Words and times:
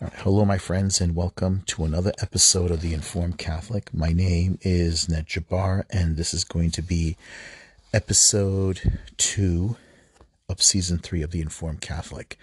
Right. 0.00 0.12
Hello, 0.14 0.46
my 0.46 0.56
friends, 0.56 0.98
and 1.02 1.14
welcome 1.14 1.62
to 1.66 1.84
another 1.84 2.14
episode 2.22 2.70
of 2.70 2.80
The 2.80 2.94
Informed 2.94 3.36
Catholic. 3.36 3.92
My 3.92 4.14
name 4.14 4.58
is 4.62 5.10
Ned 5.10 5.26
Jabbar, 5.26 5.84
and 5.90 6.16
this 6.16 6.32
is 6.32 6.42
going 6.42 6.70
to 6.70 6.80
be 6.80 7.18
episode 7.92 8.98
two 9.18 9.76
of 10.48 10.62
season 10.62 10.96
three 10.96 11.20
of 11.20 11.32
The 11.32 11.42
Informed 11.42 11.82
Catholic. 11.82 12.38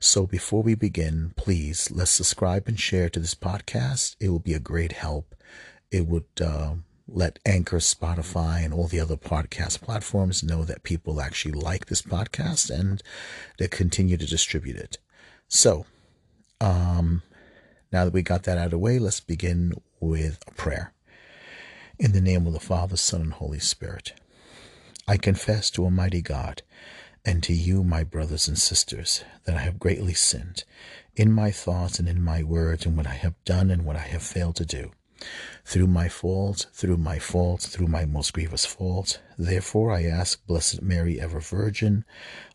So, 0.00 0.26
before 0.26 0.62
we 0.62 0.74
begin, 0.74 1.34
please 1.36 1.90
let's 1.90 2.10
subscribe 2.10 2.68
and 2.68 2.80
share 2.80 3.10
to 3.10 3.20
this 3.20 3.34
podcast. 3.34 4.16
It 4.18 4.30
will 4.30 4.38
be 4.38 4.54
a 4.54 4.58
great 4.58 4.92
help. 4.92 5.34
It 5.90 6.06
would 6.06 6.24
uh, 6.40 6.76
let 7.06 7.38
Anchor, 7.44 7.80
Spotify, 7.80 8.64
and 8.64 8.72
all 8.72 8.86
the 8.86 9.00
other 9.00 9.18
podcast 9.18 9.82
platforms 9.82 10.42
know 10.42 10.64
that 10.64 10.84
people 10.84 11.20
actually 11.20 11.52
like 11.52 11.84
this 11.86 12.00
podcast 12.00 12.70
and 12.70 13.02
they 13.58 13.68
continue 13.68 14.16
to 14.16 14.26
distribute 14.26 14.76
it. 14.76 14.96
So, 15.48 15.84
um, 16.64 17.22
now 17.92 18.04
that 18.04 18.14
we 18.14 18.22
got 18.22 18.44
that 18.44 18.56
out 18.56 18.66
of 18.66 18.70
the 18.70 18.78
way, 18.78 18.98
let's 18.98 19.20
begin 19.20 19.74
with 20.00 20.38
a 20.46 20.50
prayer. 20.52 20.94
In 21.98 22.12
the 22.12 22.20
name 22.20 22.46
of 22.46 22.54
the 22.54 22.60
Father, 22.60 22.96
Son, 22.96 23.20
and 23.20 23.32
Holy 23.34 23.58
Spirit, 23.58 24.14
I 25.06 25.18
confess 25.18 25.70
to 25.70 25.84
Almighty 25.84 26.22
God 26.22 26.62
and 27.24 27.42
to 27.42 27.52
you, 27.52 27.84
my 27.84 28.02
brothers 28.02 28.48
and 28.48 28.58
sisters, 28.58 29.24
that 29.44 29.56
I 29.56 29.60
have 29.60 29.78
greatly 29.78 30.14
sinned 30.14 30.64
in 31.14 31.32
my 31.32 31.50
thoughts 31.50 31.98
and 31.98 32.08
in 32.08 32.22
my 32.22 32.42
words, 32.42 32.86
and 32.86 32.96
what 32.96 33.06
I 33.06 33.14
have 33.14 33.34
done 33.44 33.70
and 33.70 33.84
what 33.84 33.96
I 33.96 34.00
have 34.00 34.22
failed 34.22 34.56
to 34.56 34.64
do. 34.64 34.90
Through 35.64 35.86
my 35.86 36.08
fault, 36.08 36.66
through 36.72 36.96
my 36.96 37.18
fault, 37.18 37.62
through 37.62 37.86
my 37.86 38.06
most 38.06 38.32
grievous 38.32 38.66
fault. 38.66 39.20
Therefore, 39.38 39.92
I 39.92 40.04
ask 40.04 40.44
Blessed 40.46 40.82
Mary, 40.82 41.20
ever 41.20 41.40
Virgin, 41.40 42.04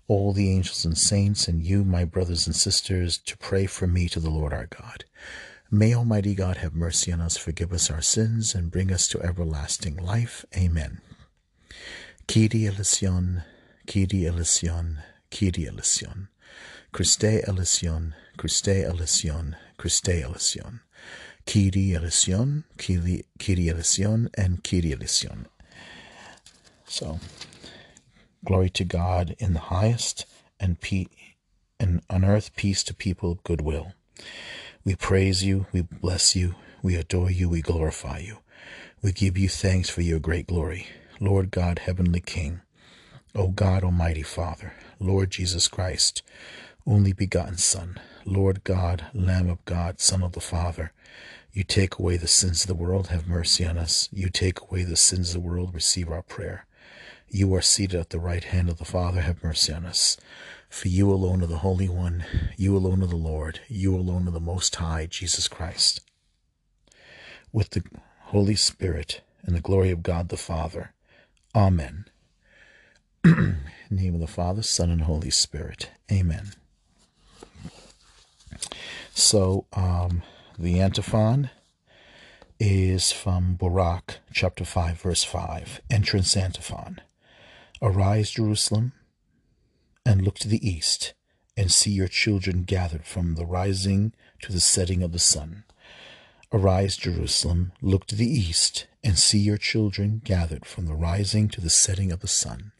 all 0.09 0.33
the 0.33 0.51
angels 0.51 0.83
and 0.83 0.97
saints, 0.97 1.47
and 1.47 1.63
you, 1.63 1.85
my 1.85 2.03
brothers 2.03 2.47
and 2.47 2.55
sisters, 2.55 3.19
to 3.19 3.37
pray 3.37 3.67
for 3.67 3.87
me 3.87 4.09
to 4.09 4.19
the 4.19 4.31
Lord 4.31 4.51
our 4.51 4.65
God. 4.65 5.05
May 5.71 5.93
Almighty 5.93 6.33
God 6.33 6.57
have 6.57 6.73
mercy 6.73 7.13
on 7.13 7.21
us, 7.21 7.37
forgive 7.37 7.71
us 7.71 7.91
our 7.91 8.01
sins, 8.01 8.55
and 8.55 8.71
bring 8.71 8.91
us 8.91 9.07
to 9.09 9.21
everlasting 9.21 9.95
life. 9.95 10.43
Amen. 10.57 10.99
Kyrie 12.27 12.65
eleison, 12.65 13.43
Kyrie 13.85 14.25
eleison, 14.25 14.97
Kyrie 15.29 15.67
eleison. 15.67 16.29
Christe 16.91 17.47
eleison, 17.47 18.15
Christe 18.35 18.83
eleison, 18.83 19.55
Christe 19.77 20.09
eleison. 20.09 20.79
Kyrie 21.45 21.93
eleison, 21.93 22.63
Kyrie, 22.79 23.25
Kyrie 23.37 23.69
eleison, 23.69 24.29
and 24.35 24.63
Kyrie 24.63 24.93
eleison. 24.93 25.45
So, 26.87 27.19
glory 28.45 28.69
to 28.71 28.83
God 28.83 29.35
in 29.39 29.53
the 29.53 29.59
highest, 29.59 30.25
and, 30.59 30.79
pe- 30.79 31.07
and 31.79 32.01
on 32.09 32.25
earth 32.25 32.55
peace 32.55 32.83
to 32.83 32.93
people 32.93 33.31
of 33.31 33.43
goodwill. 33.43 33.93
We 34.83 34.95
praise 34.95 35.43
you, 35.43 35.67
we 35.71 35.81
bless 35.81 36.35
you, 36.35 36.55
we 36.81 36.95
adore 36.95 37.31
you, 37.31 37.49
we 37.49 37.61
glorify 37.61 38.19
you. 38.19 38.37
We 39.01 39.11
give 39.11 39.37
you 39.37 39.49
thanks 39.49 39.89
for 39.89 40.01
your 40.01 40.19
great 40.19 40.47
glory, 40.47 40.87
Lord 41.19 41.51
God, 41.51 41.79
Heavenly 41.79 42.21
King, 42.21 42.61
O 43.35 43.49
God, 43.49 43.83
Almighty 43.83 44.23
Father, 44.23 44.73
Lord 44.99 45.31
Jesus 45.31 45.67
Christ, 45.67 46.21
only 46.85 47.13
begotten 47.13 47.57
Son, 47.57 47.99
Lord 48.25 48.63
God, 48.63 49.05
Lamb 49.13 49.49
of 49.49 49.63
God, 49.65 49.99
Son 49.99 50.23
of 50.23 50.33
the 50.33 50.41
Father. 50.41 50.91
You 51.53 51.63
take 51.63 51.97
away 51.97 52.17
the 52.17 52.27
sins 52.27 52.61
of 52.63 52.67
the 52.67 52.75
world, 52.75 53.07
have 53.07 53.27
mercy 53.27 53.65
on 53.65 53.77
us. 53.77 54.09
You 54.11 54.29
take 54.29 54.61
away 54.61 54.83
the 54.83 54.97
sins 54.97 55.29
of 55.29 55.41
the 55.41 55.47
world, 55.47 55.73
receive 55.73 56.09
our 56.09 56.21
prayer. 56.21 56.65
You 57.31 57.53
are 57.53 57.61
seated 57.61 57.99
at 57.99 58.09
the 58.09 58.19
right 58.19 58.43
hand 58.43 58.69
of 58.69 58.77
the 58.77 58.85
Father, 58.85 59.21
have 59.21 59.43
mercy 59.43 59.71
on 59.71 59.85
us. 59.85 60.17
For 60.69 60.87
you 60.87 61.11
alone 61.11 61.43
are 61.43 61.47
the 61.47 61.59
Holy 61.59 61.87
One, 61.87 62.25
you 62.57 62.75
alone 62.75 63.03
are 63.03 63.07
the 63.07 63.15
Lord, 63.15 63.59
you 63.67 63.95
alone 63.95 64.27
are 64.27 64.31
the 64.31 64.39
Most 64.39 64.75
High, 64.75 65.05
Jesus 65.05 65.47
Christ. 65.47 66.01
With 67.51 67.71
the 67.71 67.83
Holy 68.25 68.55
Spirit 68.55 69.21
and 69.43 69.55
the 69.55 69.61
glory 69.61 69.91
of 69.91 70.03
God 70.03 70.29
the 70.29 70.37
Father. 70.37 70.93
Amen. 71.55 72.05
Name 73.25 74.13
of 74.15 74.19
the 74.19 74.27
Father, 74.27 74.61
Son, 74.61 74.89
and 74.89 75.01
Holy 75.01 75.31
Spirit. 75.31 75.91
Amen. 76.11 76.53
So, 79.13 79.65
um, 79.73 80.23
the 80.57 80.79
antiphon 80.79 81.49
is 82.59 83.11
from 83.11 83.55
Baruch 83.55 84.17
chapter 84.33 84.65
5, 84.65 85.01
verse 85.01 85.23
5, 85.23 85.81
entrance 85.89 86.35
antiphon. 86.35 87.01
Arise, 87.81 88.31
Jerusalem, 88.31 88.91
and 90.05 90.21
look 90.21 90.37
to 90.39 90.49
the 90.49 90.67
east, 90.67 91.13
and 91.55 91.71
see 91.71 91.91
your 91.91 92.07
children 92.07 92.63
gathered 92.63 93.05
from 93.05 93.35
the 93.35 93.45
rising 93.45 94.13
to 94.41 94.51
the 94.51 94.59
setting 94.59 95.01
of 95.01 95.13
the 95.13 95.19
sun. 95.19 95.63
Arise, 96.51 96.97
Jerusalem, 96.97 97.71
look 97.81 98.05
to 98.07 98.15
the 98.15 98.29
east, 98.29 98.87
and 99.03 99.17
see 99.17 99.39
your 99.39 99.57
children 99.57 100.21
gathered 100.23 100.65
from 100.65 100.87
the 100.87 100.95
rising 100.95 101.47
to 101.49 101.61
the 101.61 101.69
setting 101.69 102.11
of 102.11 102.19
the 102.19 102.27
sun. 102.27 102.73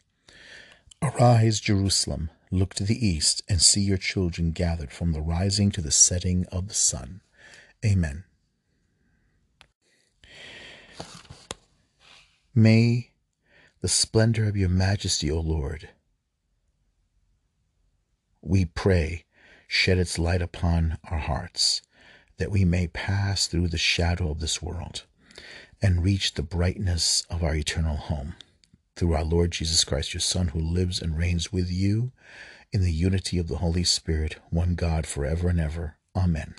Arise, 1.01 1.61
Jerusalem, 1.61 2.29
look 2.51 2.73
to 2.73 2.83
the 2.83 3.05
east, 3.05 3.41
and 3.47 3.61
see 3.61 3.81
your 3.81 3.97
children 3.97 4.51
gathered 4.51 4.91
from 4.91 5.13
the 5.13 5.21
rising 5.21 5.71
to 5.71 5.81
the 5.81 5.91
setting 5.91 6.45
of 6.51 6.67
the 6.67 6.73
sun. 6.73 7.21
Amen. 7.85 8.25
May 12.53 13.08
the 13.81 13.87
splendor 13.87 14.47
of 14.47 14.57
your 14.57 14.69
majesty, 14.69 15.31
O 15.31 15.39
Lord, 15.39 15.89
we 18.41 18.65
pray, 18.65 19.25
shed 19.67 19.97
its 19.97 20.19
light 20.19 20.41
upon 20.41 20.97
our 21.09 21.19
hearts, 21.19 21.81
that 22.37 22.51
we 22.51 22.65
may 22.65 22.87
pass 22.87 23.47
through 23.47 23.67
the 23.67 23.77
shadow 23.77 24.31
of 24.31 24.39
this 24.39 24.61
world 24.61 25.03
and 25.81 26.03
reach 26.03 26.33
the 26.33 26.43
brightness 26.43 27.25
of 27.29 27.43
our 27.43 27.55
eternal 27.55 27.95
home. 27.95 28.35
Through 28.95 29.13
our 29.13 29.23
Lord 29.23 29.51
Jesus 29.51 29.83
Christ, 29.85 30.13
your 30.13 30.21
Son, 30.21 30.49
who 30.49 30.59
lives 30.59 31.01
and 31.01 31.17
reigns 31.17 31.53
with 31.53 31.71
you 31.71 32.11
in 32.73 32.81
the 32.81 32.91
unity 32.91 33.37
of 33.37 33.47
the 33.47 33.57
Holy 33.57 33.85
Spirit, 33.85 34.35
one 34.49 34.75
God, 34.75 35.05
forever 35.07 35.47
and 35.47 35.59
ever. 35.59 35.95
Amen. 36.15 36.55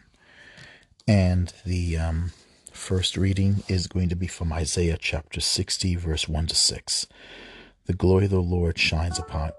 And 1.07 1.53
the 1.67 1.99
um, 1.99 2.33
first 2.73 3.17
reading 3.17 3.63
is 3.69 3.87
going 3.87 4.09
to 4.09 4.17
be 4.17 4.27
from 4.27 4.53
Isaiah 4.53 4.99
chapter 4.99 5.41
60, 5.41 5.97
verse 5.97 6.29
1 6.29 6.47
to 6.49 6.55
6. 6.55 7.07
The 7.87 7.93
glory 7.95 8.27
of 8.27 8.31
the 8.31 8.41
Lord 8.41 8.79
shines 8.79 9.19
upon 9.19 9.53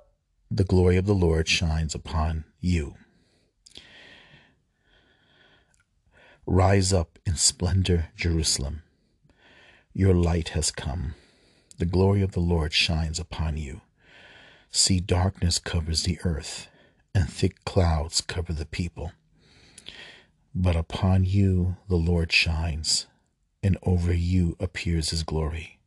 the 0.54 0.66
glory 0.66 0.98
of 0.98 1.06
the 1.06 1.16
Lord 1.16 1.48
shines 1.48 1.96
upon 1.96 2.44
you. 2.60 2.96
Rise 6.46 6.92
up 6.92 7.18
in 7.26 7.38
splendor, 7.38 8.10
Jerusalem. 8.18 8.84
Your 9.94 10.14
light 10.14 10.50
has 10.50 10.70
come. 10.70 11.16
The 11.78 11.86
glory 11.86 12.22
of 12.22 12.34
the 12.34 12.42
Lord 12.42 12.74
shines 12.74 13.18
upon 13.18 13.56
you. 13.56 13.80
See, 14.72 15.00
darkness 15.00 15.58
covers 15.58 16.04
the 16.04 16.20
earth, 16.26 16.68
and 17.16 17.30
thick 17.30 17.64
clouds 17.64 18.20
cover 18.20 18.52
the 18.52 18.66
people. 18.66 19.14
But 20.54 20.76
upon 20.76 21.24
you 21.24 21.78
the 21.88 21.96
Lord 21.96 22.32
shines, 22.32 23.08
and 23.64 23.78
over 23.84 24.14
you 24.14 24.58
appears 24.60 25.10
his 25.12 25.24
glory. 25.24 25.80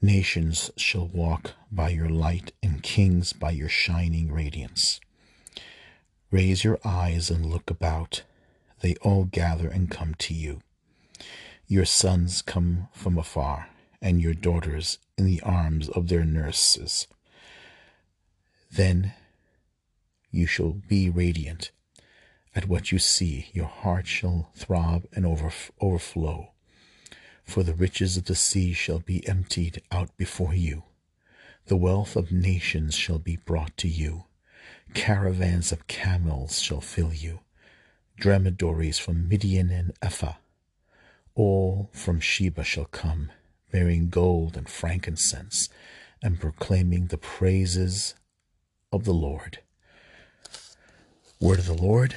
Nations 0.00 0.70
shall 0.76 1.06
walk 1.06 1.52
by 1.70 1.90
your 1.90 2.08
light, 2.08 2.52
and 2.62 2.82
kings 2.82 3.32
by 3.32 3.50
your 3.50 3.68
shining 3.68 4.32
radiance. 4.32 5.00
Raise 6.30 6.62
your 6.62 6.78
eyes 6.84 7.30
and 7.30 7.46
look 7.46 7.70
about. 7.70 8.22
They 8.80 8.94
all 8.96 9.24
gather 9.24 9.68
and 9.68 9.90
come 9.90 10.14
to 10.14 10.34
you. 10.34 10.60
Your 11.66 11.84
sons 11.84 12.42
come 12.42 12.88
from 12.92 13.18
afar, 13.18 13.70
and 14.00 14.20
your 14.20 14.34
daughters 14.34 14.98
in 15.16 15.24
the 15.24 15.40
arms 15.42 15.88
of 15.88 16.08
their 16.08 16.24
nurses. 16.24 17.08
Then 18.70 19.14
you 20.30 20.46
shall 20.46 20.72
be 20.88 21.10
radiant. 21.10 21.70
At 22.54 22.68
what 22.68 22.92
you 22.92 22.98
see, 22.98 23.50
your 23.52 23.66
heart 23.66 24.06
shall 24.06 24.50
throb 24.54 25.04
and 25.12 25.24
overflow 25.26 26.50
for 27.48 27.62
the 27.62 27.72
riches 27.72 28.18
of 28.18 28.26
the 28.26 28.34
sea 28.34 28.74
shall 28.74 28.98
be 28.98 29.26
emptied 29.26 29.80
out 29.90 30.14
before 30.18 30.52
you. 30.52 30.82
The 31.66 31.78
wealth 31.78 32.14
of 32.14 32.30
nations 32.30 32.94
shall 32.94 33.18
be 33.18 33.36
brought 33.36 33.74
to 33.78 33.88
you. 33.88 34.24
Caravans 34.92 35.72
of 35.72 35.86
camels 35.86 36.60
shall 36.60 36.82
fill 36.82 37.12
you. 37.14 37.40
Dromedaries 38.18 38.98
from 38.98 39.28
Midian 39.28 39.70
and 39.70 39.92
Ephah. 40.02 40.34
All 41.34 41.88
from 41.92 42.20
Sheba 42.20 42.64
shall 42.64 42.84
come, 42.84 43.30
bearing 43.72 44.10
gold 44.10 44.54
and 44.54 44.68
frankincense, 44.68 45.70
and 46.22 46.38
proclaiming 46.38 47.06
the 47.06 47.16
praises 47.16 48.14
of 48.92 49.04
the 49.04 49.14
Lord. 49.14 49.60
Word 51.40 51.60
of 51.60 51.66
the 51.66 51.72
Lord, 51.82 52.14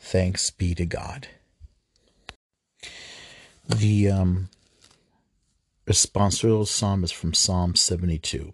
thanks 0.00 0.50
be 0.50 0.74
to 0.74 0.86
God. 0.86 1.28
The 3.68 4.10
um, 4.10 4.48
Responsorial 5.90 6.68
psalm 6.68 7.02
is 7.02 7.10
from 7.10 7.34
Psalm 7.34 7.74
72. 7.74 8.52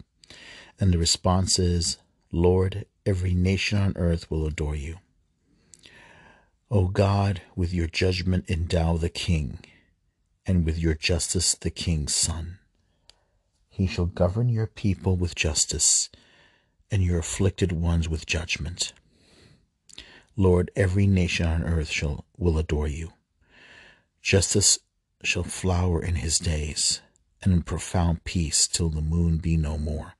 And 0.79 0.91
the 0.91 0.97
response 0.97 1.59
is, 1.59 1.97
Lord, 2.31 2.87
every 3.05 3.35
nation 3.35 3.77
on 3.77 3.93
earth 3.95 4.31
will 4.31 4.47
adore 4.47 4.75
you. 4.75 4.97
O 6.71 6.87
God, 6.87 7.43
with 7.55 7.75
your 7.75 7.85
judgment 7.85 8.49
endow 8.49 8.97
the 8.97 9.09
king, 9.09 9.59
and 10.47 10.65
with 10.65 10.79
your 10.79 10.95
justice 10.95 11.53
the 11.53 11.69
king's 11.69 12.15
son. 12.15 12.57
He 13.69 13.85
shall 13.85 14.07
govern 14.07 14.49
your 14.49 14.65
people 14.65 15.15
with 15.15 15.35
justice, 15.35 16.09
and 16.89 17.03
your 17.03 17.19
afflicted 17.19 17.71
ones 17.71 18.09
with 18.09 18.25
judgment. 18.25 18.93
Lord, 20.39 20.69
every 20.75 21.07
nation 21.07 21.47
on 21.47 21.63
earth 21.63 21.89
shall 21.89 22.23
will 22.37 22.59
adore 22.59 22.87
you. 22.87 23.13
Justice 24.21 24.77
shall 25.23 25.43
flower 25.43 25.99
in 26.01 26.15
his 26.15 26.37
days, 26.37 27.01
and 27.41 27.51
in 27.51 27.63
profound 27.63 28.23
peace 28.23 28.67
till 28.67 28.89
the 28.89 29.01
moon 29.01 29.37
be 29.37 29.57
no 29.57 29.79
more. 29.79 30.13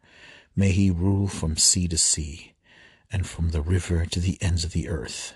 May 0.56 0.72
he 0.72 0.90
rule 0.90 1.28
from 1.28 1.56
sea 1.56 1.88
to 1.90 2.00
sea, 2.00 2.54
and 3.12 3.28
from 3.28 3.52
the 3.52 3.62
river 3.62 4.08
to 4.08 4.20
the 4.20 4.40
ends 4.42 4.64
of 4.64 4.74
the 4.74 4.90
earth. 4.90 5.34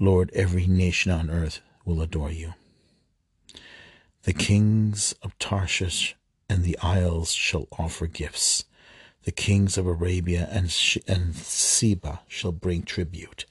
Lord, 0.00 0.32
every 0.34 0.66
nation 0.66 1.12
on 1.12 1.30
earth 1.30 1.60
will 1.84 2.02
adore 2.02 2.32
you. 2.32 2.54
The 4.24 4.32
kings 4.32 5.14
of 5.22 5.38
Tarshish 5.38 6.16
and 6.48 6.64
the 6.64 6.76
isles 6.78 7.32
shall 7.32 7.68
offer 7.78 8.08
gifts. 8.08 8.64
The 9.24 9.32
kings 9.32 9.76
of 9.76 9.86
Arabia 9.86 10.48
and, 10.50 10.74
and 11.06 11.34
Seba 11.34 12.20
shall 12.26 12.52
bring 12.52 12.82
tribute. 12.82 13.44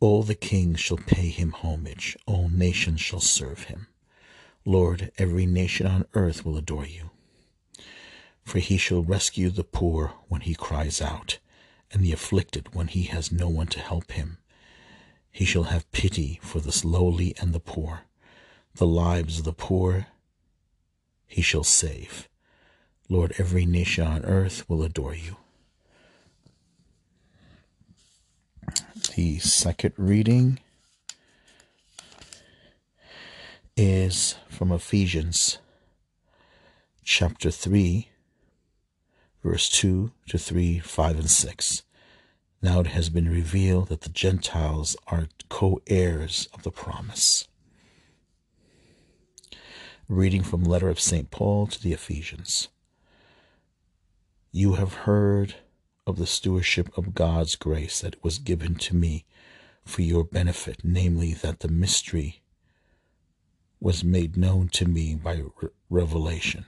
All 0.00 0.22
the 0.22 0.34
kings 0.34 0.80
shall 0.80 0.96
pay 0.96 1.28
him 1.28 1.52
homage. 1.52 2.16
All 2.26 2.48
nations 2.48 3.00
shall 3.00 3.20
serve 3.20 3.64
him. 3.64 3.86
Lord, 4.64 5.12
every 5.18 5.46
nation 5.46 5.86
on 5.86 6.06
earth 6.14 6.44
will 6.44 6.56
adore 6.56 6.86
you. 6.86 7.10
For 8.44 8.58
he 8.58 8.76
shall 8.76 9.02
rescue 9.02 9.50
the 9.50 9.64
poor 9.64 10.14
when 10.28 10.40
he 10.40 10.54
cries 10.54 11.00
out, 11.00 11.38
and 11.92 12.02
the 12.02 12.12
afflicted 12.12 12.74
when 12.74 12.88
he 12.88 13.04
has 13.04 13.30
no 13.30 13.48
one 13.48 13.68
to 13.68 13.80
help 13.80 14.12
him. 14.12 14.38
He 15.30 15.44
shall 15.44 15.64
have 15.64 15.90
pity 15.92 16.40
for 16.42 16.60
the 16.60 16.78
lowly 16.84 17.34
and 17.40 17.52
the 17.52 17.60
poor. 17.60 18.02
The 18.74 18.86
lives 18.86 19.38
of 19.38 19.44
the 19.44 19.52
poor 19.52 20.06
he 21.26 21.42
shall 21.42 21.64
save. 21.64 22.28
Lord, 23.12 23.34
every 23.38 23.66
nation 23.66 24.06
on 24.06 24.24
earth 24.24 24.64
will 24.68 24.84
adore 24.84 25.16
you. 25.16 25.36
The 29.16 29.40
second 29.40 29.94
reading 29.96 30.60
is 33.76 34.36
from 34.48 34.70
Ephesians 34.70 35.58
chapter 37.02 37.50
3, 37.50 38.08
verse 39.42 39.68
2 39.70 40.12
to 40.28 40.38
3, 40.38 40.78
5, 40.78 41.18
and 41.18 41.30
6. 41.30 41.82
Now 42.62 42.78
it 42.78 42.86
has 42.86 43.10
been 43.10 43.28
revealed 43.28 43.88
that 43.88 44.02
the 44.02 44.10
Gentiles 44.10 44.96
are 45.08 45.26
co 45.48 45.80
heirs 45.88 46.48
of 46.54 46.62
the 46.62 46.70
promise. 46.70 47.48
Reading 50.08 50.44
from 50.44 50.62
letter 50.62 50.88
of 50.88 51.00
St. 51.00 51.32
Paul 51.32 51.66
to 51.66 51.82
the 51.82 51.92
Ephesians. 51.92 52.68
You 54.52 54.74
have 54.74 54.94
heard 55.06 55.54
of 56.06 56.16
the 56.16 56.26
stewardship 56.26 56.96
of 56.98 57.14
God's 57.14 57.54
grace 57.54 58.00
that 58.00 58.22
was 58.24 58.38
given 58.38 58.74
to 58.76 58.96
me 58.96 59.24
for 59.84 60.02
your 60.02 60.24
benefit, 60.24 60.80
namely, 60.82 61.34
that 61.34 61.60
the 61.60 61.68
mystery 61.68 62.42
was 63.78 64.02
made 64.02 64.36
known 64.36 64.68
to 64.70 64.86
me 64.86 65.14
by 65.14 65.42
re- 65.62 65.68
revelation. 65.88 66.66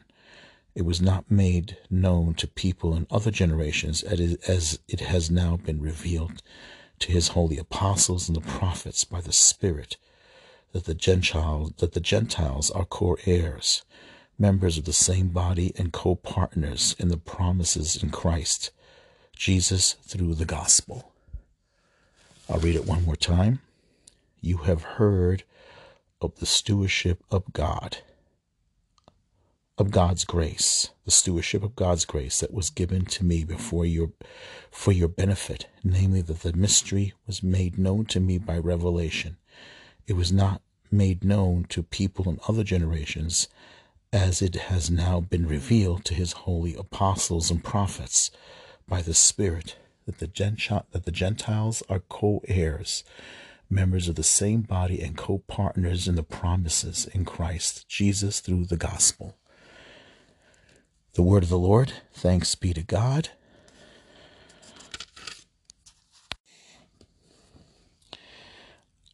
It 0.77 0.83
was 0.83 1.03
not 1.03 1.31
made 1.31 1.77
known 1.91 2.35
to 2.35 2.47
people 2.47 2.95
in 2.95 3.07
other 3.11 3.33
generations 3.33 4.03
as 4.05 4.79
it 4.89 5.01
has 5.01 5.31
now 5.31 5.57
been 5.57 5.81
revealed 5.81 6.41
to 7.01 7.11
his 7.11 7.29
holy 7.29 7.59
apostles 7.59 8.29
and 8.29 8.37
the 8.37 8.41
prophets 8.41 9.05
by 9.05 9.21
the 9.21 9.33
Spirit 9.33 9.97
that 10.71 10.85
the 10.85 10.95
Gentiles 10.95 11.73
that 11.79 11.93
the 11.93 12.01
Gentiles 12.01 12.71
are 12.71 12.85
co-heirs, 12.85 13.83
members 14.43 14.77
of 14.77 14.85
the 14.85 14.93
same 14.93 15.29
body 15.29 15.73
and 15.79 15.93
co-partners 15.93 16.97
in 16.99 17.07
the 17.07 17.17
promises 17.17 18.03
in 18.03 18.11
Christ 18.11 18.73
Jesus 19.37 19.93
through 20.03 20.35
the 20.35 20.45
gospel. 20.45 21.13
I'll 22.51 22.59
read 22.59 22.75
it 22.75 22.85
one 22.85 23.05
more 23.05 23.15
time. 23.15 23.61
You 24.41 24.59
have 24.59 24.83
heard 24.83 25.45
of 26.21 26.41
the 26.41 26.47
stewardship 26.47 27.23
of 27.31 27.53
God 27.53 27.99
of 29.79 29.91
God's 29.91 30.25
grace, 30.25 30.91
the 31.05 31.11
stewardship 31.11 31.63
of 31.63 31.77
God's 31.77 32.05
grace 32.05 32.41
that 32.41 32.53
was 32.53 32.69
given 32.69 33.05
to 33.07 33.25
me 33.25 33.43
before 33.45 33.87
your 33.87 34.11
for 34.71 34.91
your 34.91 35.09
benefit, 35.09 35.69
namely 35.85 36.21
that 36.21 36.41
the 36.41 36.53
mystery 36.53 37.15
was 37.29 37.45
made 37.45 37.79
known 37.79 38.07
to 38.07 38.21
me 38.21 38.39
by 38.39 38.59
revelation. 38.59 39.37
It 40.09 40.15
was 40.15 40.33
not 40.33 40.63
made 40.91 41.25
known 41.25 41.65
to 41.71 41.83
people 41.83 42.29
in 42.29 42.41
other 42.49 42.65
generations 42.65 43.49
as 44.13 44.43
it 44.43 44.55
has 44.55 44.91
now 44.91 45.21
been 45.21 45.47
revealed 45.47 46.05
to 46.05 46.15
his 46.15 46.33
holy 46.33 46.75
apostles 46.75 47.51
and 47.51 47.65
prophets 47.65 48.31
by 48.87 49.01
the 49.01 49.15
Spirit 49.15 49.77
that 50.05 50.19
the, 50.19 50.27
Gentile, 50.27 50.85
that 50.93 51.05
the 51.05 51.11
Gentiles 51.13 51.83
are 51.89 52.01
co-heirs, 52.01 53.05
members 53.71 54.09
of 54.09 54.17
the 54.17 54.23
same 54.23 54.61
body 54.61 55.01
and 55.01 55.17
co-partners 55.17 56.07
in 56.07 56.15
the 56.15 56.23
promises 56.23 57.09
in 57.15 57.25
Christ 57.25 57.89
Jesus 57.89 58.41
through 58.41 58.67
the 58.67 58.77
gospel. 58.77 59.37
The 61.15 61.23
word 61.23 61.45
of 61.45 61.49
the 61.49 61.59
Lord. 61.59 61.93
Thanks 62.13 62.55
be 62.55 62.75
to 62.75 62.83
God. 62.83 63.31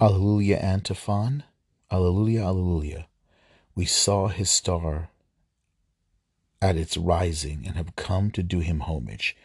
Alleluia 0.00 0.58
antiphon. 0.58 1.44
Alleluia, 1.90 2.44
alleluia. 2.44 3.06
We 3.78 3.84
saw 3.84 4.26
his 4.26 4.50
star 4.50 5.08
at 6.60 6.76
its 6.76 6.96
rising 6.96 7.62
and 7.64 7.76
have 7.76 7.94
come 7.94 8.32
to 8.32 8.42
do 8.42 8.58
him 8.58 8.80
homage. 8.80 9.36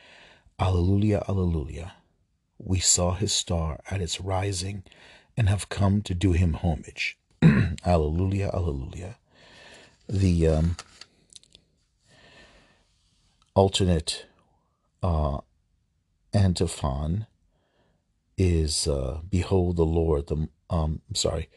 Alleluia, 0.59 1.23
alleluia. 1.29 1.93
We 2.57 2.79
saw 2.79 3.13
his 3.13 3.31
star 3.31 3.79
at 3.91 4.01
its 4.01 4.19
rising 4.19 4.85
and 5.37 5.49
have 5.49 5.69
come 5.69 6.01
to 6.01 6.15
do 6.15 6.31
him 6.31 6.53
homage. 6.55 7.15
alleluia, 7.85 8.49
alleluia. 8.51 9.17
The 10.09 10.47
um, 10.47 10.77
alternate 13.53 14.25
uh, 15.03 15.41
antiphon 16.33 17.27
is 18.35 18.87
uh, 18.87 19.19
"Behold 19.29 19.75
the 19.75 19.85
Lord." 19.85 20.25
The 20.25 20.49
um, 20.71 21.01
sorry, 21.13 21.49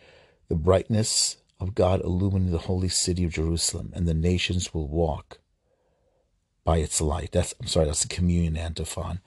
the 0.49 0.57
brightness 0.57 1.39
of 1.59 1.75
God 1.75 2.01
illumining 2.03 2.51
the 2.51 2.59
holy 2.59 2.89
city 2.89 3.25
of 3.25 3.33
Jerusalem, 3.33 3.93
and 3.95 4.07
the 4.07 4.15
nations 4.15 4.75
will 4.75 4.89
walk 4.89 5.39
by 6.65 6.79
its 6.79 7.01
light. 7.01 7.33
That's 7.33 7.55
I'm 7.61 7.67
sorry, 7.67 7.87
that's 7.87 8.03
the 8.03 8.15
communion 8.15 8.57
antiphon. 8.57 9.21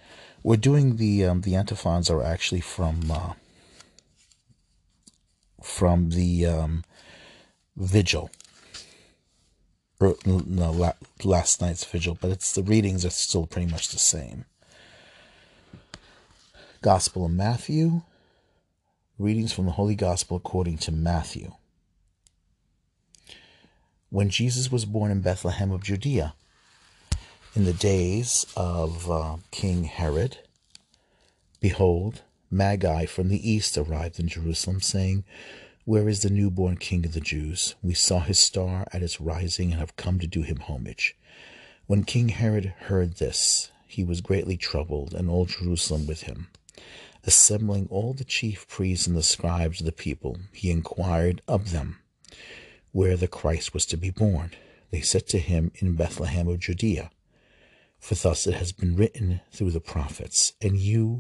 We're 0.44 0.58
doing 0.58 0.98
the 0.98 1.26
um, 1.26 1.42
the 1.42 1.56
antiphons 1.56 2.10
are 2.10 2.24
actually 2.24 2.62
from 2.62 3.12
uh, 3.12 3.34
from 5.62 6.10
the 6.12 6.46
um, 6.46 6.84
vigil 7.76 8.30
no, 10.26 10.94
last 11.24 11.62
night's 11.62 11.84
vigil, 11.84 12.18
but 12.20 12.32
it's 12.32 12.54
the 12.54 12.64
readings 12.64 13.06
are 13.06 13.10
still 13.10 13.46
pretty 13.46 13.70
much 13.70 13.90
the 13.90 14.00
same. 14.00 14.46
Gospel 16.82 17.26
of 17.26 17.32
Matthew, 17.32 18.04
readings 19.18 19.52
from 19.52 19.66
the 19.66 19.72
Holy 19.72 19.96
Gospel 19.96 20.38
according 20.38 20.78
to 20.80 20.92
Matthew. 20.92 21.54
When 24.12 24.32
Jesus 24.32 24.72
was 24.72 24.86
born 24.86 25.12
in 25.12 25.22
Bethlehem 25.22 25.70
of 25.70 25.84
Judea, 25.84 26.34
in 27.56 27.66
the 27.66 27.74
days 27.74 28.48
of 28.58 29.10
uh, 29.10 29.38
King 29.52 29.84
Herod, 29.84 30.40
behold, 31.60 32.24
Magi 32.50 33.06
from 33.06 33.30
the 33.30 33.48
east 33.48 33.78
arrived 33.78 34.20
in 34.20 34.28
Jerusalem, 34.28 34.82
saying, 34.82 35.26
where 35.86 36.10
is 36.10 36.24
the 36.24 36.32
newborn 36.32 36.78
King 36.78 37.06
of 37.06 37.14
the 37.14 37.20
Jews? 37.20 37.76
We 37.84 37.94
saw 37.94 38.22
his 38.22 38.40
star 38.40 38.88
at 38.92 39.04
its 39.04 39.22
rising 39.22 39.72
and 39.72 39.80
have 39.80 39.96
come 39.96 40.18
to 40.20 40.28
do 40.28 40.42
him 40.42 40.58
homage. 40.58 41.16
When 41.86 42.04
King 42.04 42.30
Herod 42.30 42.74
heard 42.80 43.18
this, 43.18 43.70
he 43.86 44.04
was 44.04 44.22
greatly 44.22 44.58
troubled, 44.58 45.14
and 45.14 45.30
all 45.30 45.46
Jerusalem 45.46 46.08
with 46.08 46.22
him. 46.22 46.48
Assembling 47.26 47.88
all 47.92 48.14
the 48.14 48.24
chief 48.24 48.68
priests 48.68 49.06
and 49.06 49.16
the 49.16 49.22
scribes 49.22 49.82
of 49.82 49.86
the 49.86 49.92
people, 49.92 50.40
he 50.52 50.72
inquired 50.72 51.44
of 51.48 51.72
them 51.72 52.00
where 52.92 53.16
the 53.16 53.28
Christ 53.28 53.74
was 53.74 53.86
to 53.88 53.98
be 53.98 54.10
born. 54.10 54.52
They 54.92 55.02
said 55.02 55.28
to 55.28 55.40
him, 55.40 55.72
In 55.76 55.96
Bethlehem 55.96 56.48
of 56.48 56.60
Judea. 56.60 57.12
For 58.00 58.16
thus 58.16 58.48
it 58.48 58.56
has 58.56 58.72
been 58.72 58.96
written 58.96 59.42
through 59.52 59.72
the 59.72 59.82
prophets, 59.82 60.54
And 60.62 60.78
you, 60.78 61.20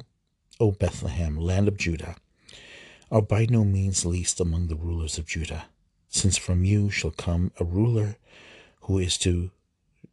O 0.59 0.71
Bethlehem, 0.71 1.37
land 1.37 1.67
of 1.67 1.77
Judah, 1.77 2.15
are 3.11 3.21
by 3.21 3.45
no 3.49 3.63
means 3.63 4.05
least 4.05 4.39
among 4.39 4.67
the 4.67 4.75
rulers 4.75 5.17
of 5.17 5.27
Judah, 5.27 5.65
since 6.09 6.37
from 6.37 6.63
you 6.63 6.89
shall 6.89 7.11
come 7.11 7.51
a 7.59 7.63
ruler 7.63 8.17
who 8.81 8.97
is 8.97 9.17
to 9.19 9.51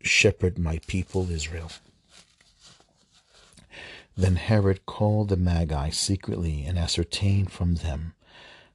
shepherd 0.02 0.58
my 0.58 0.80
people 0.86 1.30
Israel. 1.30 1.70
Then 4.16 4.36
Herod 4.36 4.86
called 4.86 5.28
the 5.28 5.36
Magi 5.36 5.90
secretly 5.90 6.64
and 6.64 6.78
ascertained 6.78 7.52
from 7.52 7.76
them 7.76 8.14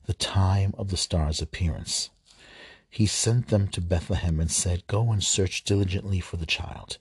the 0.06 0.14
time 0.14 0.74
of 0.78 0.90
the 0.90 0.98
star's 0.98 1.42
appearance. 1.42 2.10
He 2.94 3.06
sent 3.08 3.48
them 3.48 3.70
to 3.70 3.80
Bethlehem 3.80 4.42
and 4.42 4.52
said, 4.52 4.86
Go 4.86 5.14
and 5.14 5.24
search 5.24 5.64
diligently 5.64 6.20
for 6.20 6.36
the 6.36 6.46
child. 6.46 6.98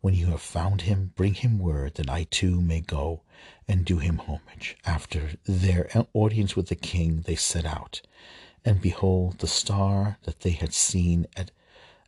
When 0.00 0.14
you 0.14 0.28
have 0.28 0.40
found 0.40 0.82
him, 0.82 1.12
bring 1.14 1.34
him 1.34 1.58
word 1.58 1.96
that 1.96 2.08
I 2.08 2.24
too 2.24 2.60
may 2.62 2.80
go 2.80 3.22
and 3.68 3.84
do 3.84 3.98
him 3.98 4.16
homage. 4.16 4.78
After 4.86 5.32
their 5.44 5.90
audience 6.14 6.56
with 6.56 6.68
the 6.68 6.74
king, 6.74 7.20
they 7.20 7.36
set 7.36 7.66
out. 7.66 8.00
And 8.64 8.80
behold, 8.80 9.38
the 9.38 9.46
star 9.46 10.18
that 10.22 10.40
they 10.40 10.52
had 10.52 10.72
seen 10.72 11.26
at, 11.36 11.50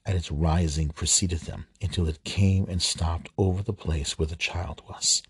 at 0.07 0.17
its 0.17 0.33
rising 0.33 0.89
preceded 0.89 1.41
them 1.41 1.67
until 1.83 2.09
it 2.09 2.25
came 2.25 2.67
and 2.67 2.81
stopped 2.81 3.29
over 3.37 3.63
the 3.63 3.75
place 3.75 4.19
where 4.19 4.27
the 4.27 4.37
child 4.37 4.83
was. 4.89 5.23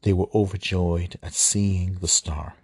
They 0.00 0.14
were 0.14 0.30
overjoyed 0.34 1.18
at 1.22 1.34
seeing 1.34 1.96
the 1.96 2.08
star, 2.08 2.54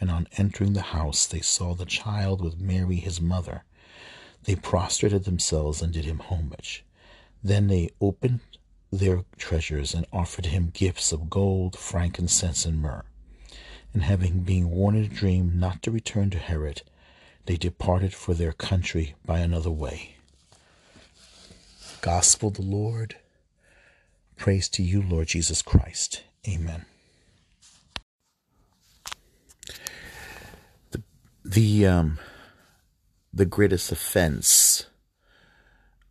and 0.00 0.08
on 0.08 0.28
entering 0.38 0.74
the 0.74 0.82
house 0.82 1.26
they 1.26 1.40
saw 1.40 1.74
the 1.74 1.84
child 1.84 2.40
with 2.40 2.60
Mary 2.60 2.96
his 2.96 3.20
mother. 3.20 3.64
They 4.44 4.56
prostrated 4.56 5.24
themselves 5.24 5.82
and 5.82 5.92
did 5.92 6.04
him 6.04 6.18
homage. 6.18 6.84
Then 7.42 7.68
they 7.68 7.90
opened 8.00 8.40
their 8.90 9.24
treasures 9.38 9.94
and 9.94 10.06
offered 10.12 10.46
him 10.46 10.70
gifts 10.72 11.12
of 11.12 11.30
gold, 11.30 11.76
frankincense, 11.76 12.64
and 12.64 12.80
myrrh. 12.80 13.04
And 13.94 14.02
having 14.02 14.40
been 14.40 14.70
warned 14.70 14.98
in 14.98 15.04
a 15.04 15.08
dream 15.08 15.58
not 15.58 15.82
to 15.82 15.90
return 15.90 16.30
to 16.30 16.38
Herod, 16.38 16.82
they 17.46 17.56
departed 17.56 18.14
for 18.14 18.34
their 18.34 18.52
country 18.52 19.14
by 19.24 19.40
another 19.40 19.70
way. 19.70 20.16
Gospel 22.00 22.50
the 22.50 22.62
Lord. 22.62 23.16
Praise 24.36 24.68
to 24.70 24.82
you, 24.82 25.02
Lord 25.02 25.28
Jesus 25.28 25.62
Christ. 25.62 26.24
Amen. 26.48 26.84
The 30.90 31.02
the 31.44 31.86
um 31.86 32.18
the 33.32 33.46
greatest 33.46 33.90
offense 33.90 34.86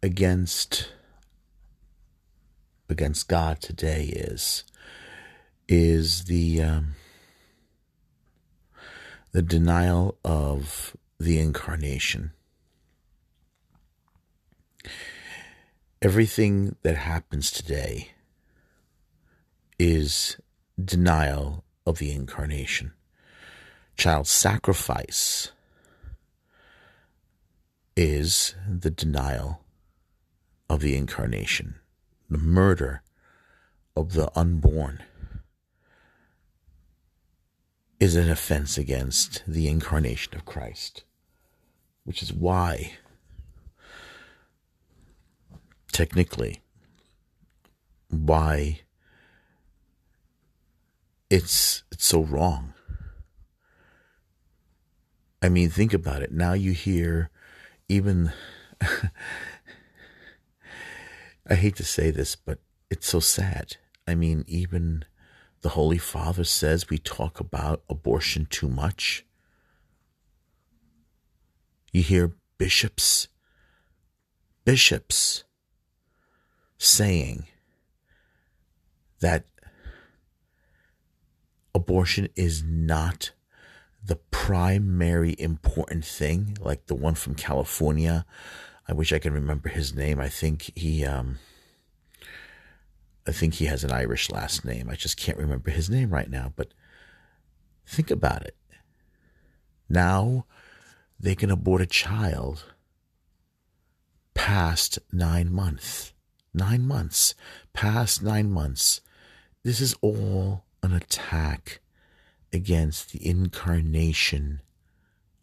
against 0.02 0.92
against 2.90 3.28
God 3.28 3.62
today 3.62 4.06
is 4.06 4.64
is 5.68 6.26
the 6.26 6.62
um, 6.62 6.96
the 9.32 9.42
denial 9.42 10.18
of 10.26 10.96
the 11.20 11.40
incarnation. 11.40 12.32
Everything 16.02 16.76
that 16.82 16.98
happens 16.98 17.52
today 17.52 18.14
is 19.78 20.38
denial 20.84 21.64
of 21.86 22.00
the 22.00 22.12
incarnation. 22.12 22.94
Child 23.96 24.26
sacrifice 24.26 25.52
is 28.02 28.56
the 28.68 28.90
denial 28.90 29.62
of 30.68 30.80
the 30.80 30.96
incarnation, 30.96 31.76
the 32.32 32.40
murder 32.40 33.04
of 33.96 34.14
the 34.14 34.32
unborn 34.36 35.04
is 38.00 38.16
an 38.16 38.28
offense 38.28 38.76
against 38.76 39.44
the 39.48 39.68
incarnation 39.68 40.34
of 40.34 40.46
Christ, 40.46 41.04
which 42.04 42.24
is 42.24 42.34
why, 42.34 42.94
technically, 45.92 46.64
why 48.10 48.80
it's 51.30 51.84
it's 51.92 52.06
so 52.06 52.24
wrong. 52.24 52.74
I 55.40 55.50
mean, 55.50 55.70
think 55.70 55.94
about 55.94 56.24
it. 56.24 56.32
Now 56.32 56.54
you 56.54 56.72
hear 56.72 57.30
even 57.92 58.32
I 61.50 61.56
hate 61.56 61.76
to 61.76 61.84
say 61.84 62.10
this, 62.10 62.38
but 62.38 62.60
it's 62.90 63.08
so 63.08 63.20
sad. 63.20 63.76
I 64.08 64.16
mean, 64.16 64.46
even 64.48 65.04
the 65.62 65.70
Holy 65.70 65.98
Father 65.98 66.46
says 66.46 66.90
we 66.90 66.98
talk 66.98 67.42
about 67.42 67.84
abortion 67.90 68.48
too 68.50 68.70
much. 68.70 69.26
You 71.92 72.02
hear 72.02 72.32
bishops, 72.58 73.28
bishops 74.64 75.44
saying 76.78 77.48
that 79.20 79.46
abortion 81.76 82.30
is 82.38 82.64
not 82.64 83.32
the 84.04 84.16
primary 84.16 85.36
important 85.38 86.04
thing, 86.06 86.58
like 86.60 86.88
the 86.88 86.96
one 86.96 87.16
from 87.16 87.36
California. 87.36 88.26
I 88.88 88.94
wish 88.94 89.14
I 89.14 89.20
could 89.20 89.34
remember 89.34 89.70
his 89.70 89.94
name. 89.94 90.20
I 90.20 90.28
think 90.28 90.72
he, 90.76 91.06
um, 91.06 91.38
I 93.28 93.32
think 93.32 93.56
he 93.56 93.66
has 93.66 93.84
an 93.84 93.92
Irish 93.92 94.32
last 94.32 94.66
name. 94.66 94.90
I 94.90 94.96
just 94.96 95.18
can't 95.18 95.38
remember 95.38 95.70
his 95.70 95.90
name 95.90 96.10
right 96.10 96.30
now. 96.30 96.52
But 96.56 96.74
think 97.86 98.10
about 98.10 98.44
it. 98.44 98.56
Now 99.88 100.46
they 101.20 101.36
can 101.36 101.52
abort 101.52 101.82
a 101.82 101.86
child 101.86 102.64
past 104.34 104.98
nine 105.12 105.52
months. 105.52 106.14
Nine 106.54 106.88
months. 106.88 107.36
Past 107.74 108.24
nine 108.24 108.52
months. 108.52 109.02
This 109.64 109.80
is 109.80 109.96
all 110.02 110.66
an 110.82 110.94
attack 110.94 111.80
against 112.54 113.12
the 113.12 113.26
incarnation 113.26 114.62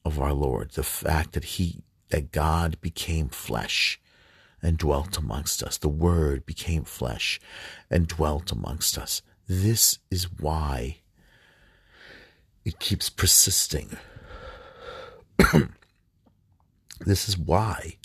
of 0.04 0.20
our 0.20 0.32
Lord, 0.32 0.72
the 0.72 0.82
fact 0.82 1.32
that 1.32 1.44
he 1.44 1.82
that 2.10 2.32
God 2.32 2.80
became 2.80 3.28
flesh 3.28 4.00
and 4.62 4.78
dwelt 4.78 5.18
amongst 5.18 5.62
us. 5.62 5.76
The 5.76 5.88
word 5.88 6.46
became 6.46 6.84
flesh 6.84 7.38
and 7.90 8.08
dwelt 8.08 8.50
amongst 8.50 8.96
us. 8.98 9.22
This 9.46 9.98
is 10.10 10.30
why 10.40 10.98
it 12.64 12.78
keeps 12.78 13.10
persisting. 13.10 13.96
this 17.00 17.28
is 17.28 17.38
why 17.38 17.96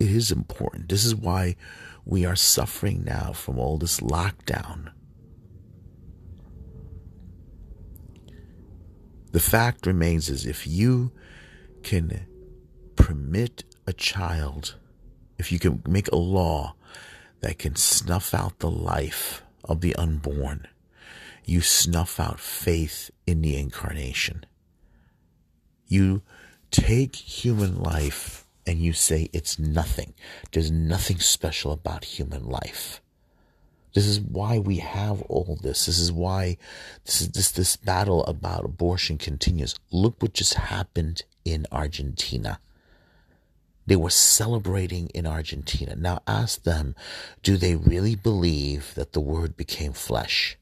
it 0.00 0.10
is 0.10 0.30
important. 0.30 0.88
This 0.88 1.04
is 1.04 1.14
why 1.14 1.56
we 2.04 2.24
are 2.26 2.36
suffering 2.36 3.04
now 3.04 3.32
from 3.32 3.58
all 3.58 3.78
this 3.78 4.00
lockdown 4.00 4.90
The 9.34 9.40
fact 9.40 9.84
remains 9.84 10.30
is 10.30 10.46
if 10.46 10.64
you 10.64 11.10
can 11.82 12.24
permit 12.94 13.64
a 13.84 13.92
child, 13.92 14.76
if 15.38 15.50
you 15.50 15.58
can 15.58 15.82
make 15.88 16.06
a 16.12 16.16
law 16.16 16.76
that 17.40 17.58
can 17.58 17.74
snuff 17.74 18.32
out 18.32 18.60
the 18.60 18.70
life 18.70 19.42
of 19.64 19.80
the 19.80 19.96
unborn, 19.96 20.68
you 21.44 21.62
snuff 21.62 22.20
out 22.20 22.38
faith 22.38 23.10
in 23.26 23.40
the 23.40 23.56
incarnation. 23.56 24.46
You 25.88 26.22
take 26.70 27.16
human 27.16 27.82
life 27.82 28.46
and 28.64 28.78
you 28.78 28.92
say 28.92 29.30
it's 29.32 29.58
nothing. 29.58 30.14
There's 30.52 30.70
nothing 30.70 31.18
special 31.18 31.72
about 31.72 32.04
human 32.04 32.44
life. 32.44 33.00
This 33.94 34.06
is 34.06 34.20
why 34.20 34.58
we 34.58 34.78
have 34.78 35.22
all 35.22 35.56
this. 35.62 35.86
This 35.86 35.98
is 35.98 36.12
why 36.12 36.58
this 37.04 37.20
is 37.20 37.30
this 37.30 37.50
this 37.52 37.76
battle 37.76 38.24
about 38.26 38.64
abortion 38.64 39.18
continues. 39.18 39.76
Look 39.92 40.20
what 40.20 40.34
just 40.34 40.54
happened 40.54 41.22
in 41.44 41.66
Argentina. 41.70 42.58
They 43.86 43.96
were 43.96 44.10
celebrating 44.10 45.08
in 45.08 45.26
Argentina. 45.26 45.94
Now 45.94 46.22
ask 46.26 46.62
them, 46.62 46.96
do 47.42 47.56
they 47.56 47.76
really 47.76 48.16
believe 48.16 48.94
that 48.94 49.12
the 49.12 49.20
word 49.20 49.56
became 49.56 49.92
flesh? 49.92 50.56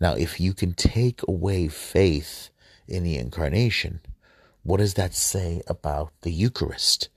Now, 0.00 0.14
if 0.14 0.40
you 0.40 0.54
can 0.54 0.74
take 0.74 1.22
away 1.26 1.68
faith 1.68 2.50
in 2.86 3.02
the 3.02 3.16
incarnation, 3.16 4.00
what 4.62 4.78
does 4.78 4.94
that 4.94 5.14
say 5.14 5.62
about 5.66 6.12
the 6.22 6.30
Eucharist? 6.30 7.08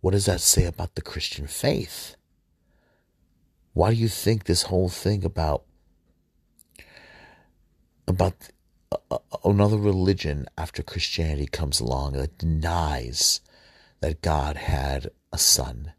What 0.00 0.12
does 0.12 0.26
that 0.26 0.40
say 0.40 0.64
about 0.64 0.94
the 0.94 1.02
Christian 1.02 1.46
faith? 1.46 2.15
Why 3.76 3.90
do 3.90 3.96
you 3.96 4.08
think 4.08 4.44
this 4.44 4.62
whole 4.62 4.88
thing 4.88 5.22
about 5.22 5.64
about 8.08 8.32
uh, 8.90 8.96
uh, 9.10 9.18
uh, 9.30 9.36
another 9.44 9.76
religion 9.76 10.46
after 10.56 10.82
Christianity 10.82 11.46
comes 11.46 11.78
along 11.78 12.14
that 12.14 12.38
denies 12.38 13.42
that 14.00 14.22
God 14.22 14.56
had 14.56 15.10
a 15.30 15.36
son? 15.36 15.92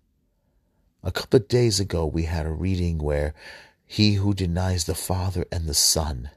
A 1.03 1.11
couple 1.11 1.37
of 1.37 1.47
days 1.47 1.79
ago, 1.79 2.03
we 2.07 2.23
had 2.23 2.47
a 2.47 2.51
reading 2.51 2.97
where 2.97 3.35
he 3.85 4.15
who 4.15 4.33
denies 4.33 4.85
the 4.85 4.95
Father 4.95 5.45
and 5.51 5.67
the 5.67 5.75
Son 5.75 6.31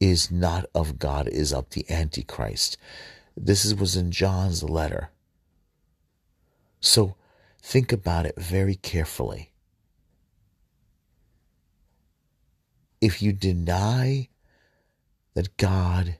is 0.00 0.30
not 0.30 0.64
of 0.74 0.98
God, 0.98 1.28
is 1.28 1.52
of 1.52 1.68
the 1.68 1.84
Antichrist. 1.90 2.78
This 3.36 3.74
was 3.74 3.96
in 3.96 4.10
John's 4.10 4.62
letter. 4.62 5.10
So 6.80 7.16
think 7.60 7.92
about 7.92 8.24
it 8.24 8.36
very 8.38 8.76
carefully. 8.76 9.51
If 13.02 13.20
you 13.20 13.32
deny 13.32 14.28
that 15.34 15.56
God 15.56 16.16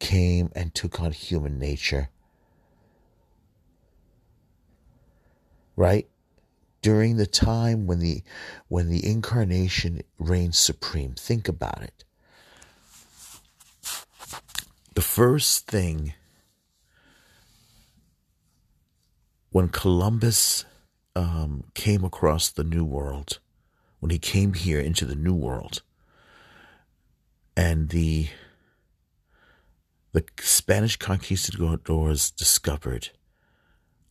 came 0.00 0.50
and 0.54 0.74
took 0.74 1.00
on 1.00 1.12
human 1.12 1.58
nature. 1.60 2.10
Right? 5.76 6.08
During 6.82 7.16
the 7.16 7.26
time 7.26 7.86
when 7.86 8.00
the 8.00 8.22
when 8.66 8.88
the 8.88 9.04
incarnation 9.06 10.02
reigns 10.18 10.58
supreme. 10.58 11.14
Think 11.14 11.48
about 11.48 11.82
it. 11.82 12.04
The 14.94 15.02
first 15.02 15.68
thing 15.68 16.14
when 19.50 19.68
Columbus 19.68 20.64
um, 21.14 21.64
came 21.74 22.04
across 22.04 22.50
the 22.50 22.64
New 22.64 22.84
World, 22.84 23.38
when 24.00 24.10
he 24.10 24.18
came 24.18 24.54
here 24.54 24.80
into 24.80 25.04
the 25.04 25.16
New 25.16 25.34
World, 25.34 25.82
and 27.56 27.88
the 27.88 28.28
the 30.12 30.24
Spanish 30.40 30.96
conquistadors 30.96 32.30
discovered 32.30 33.10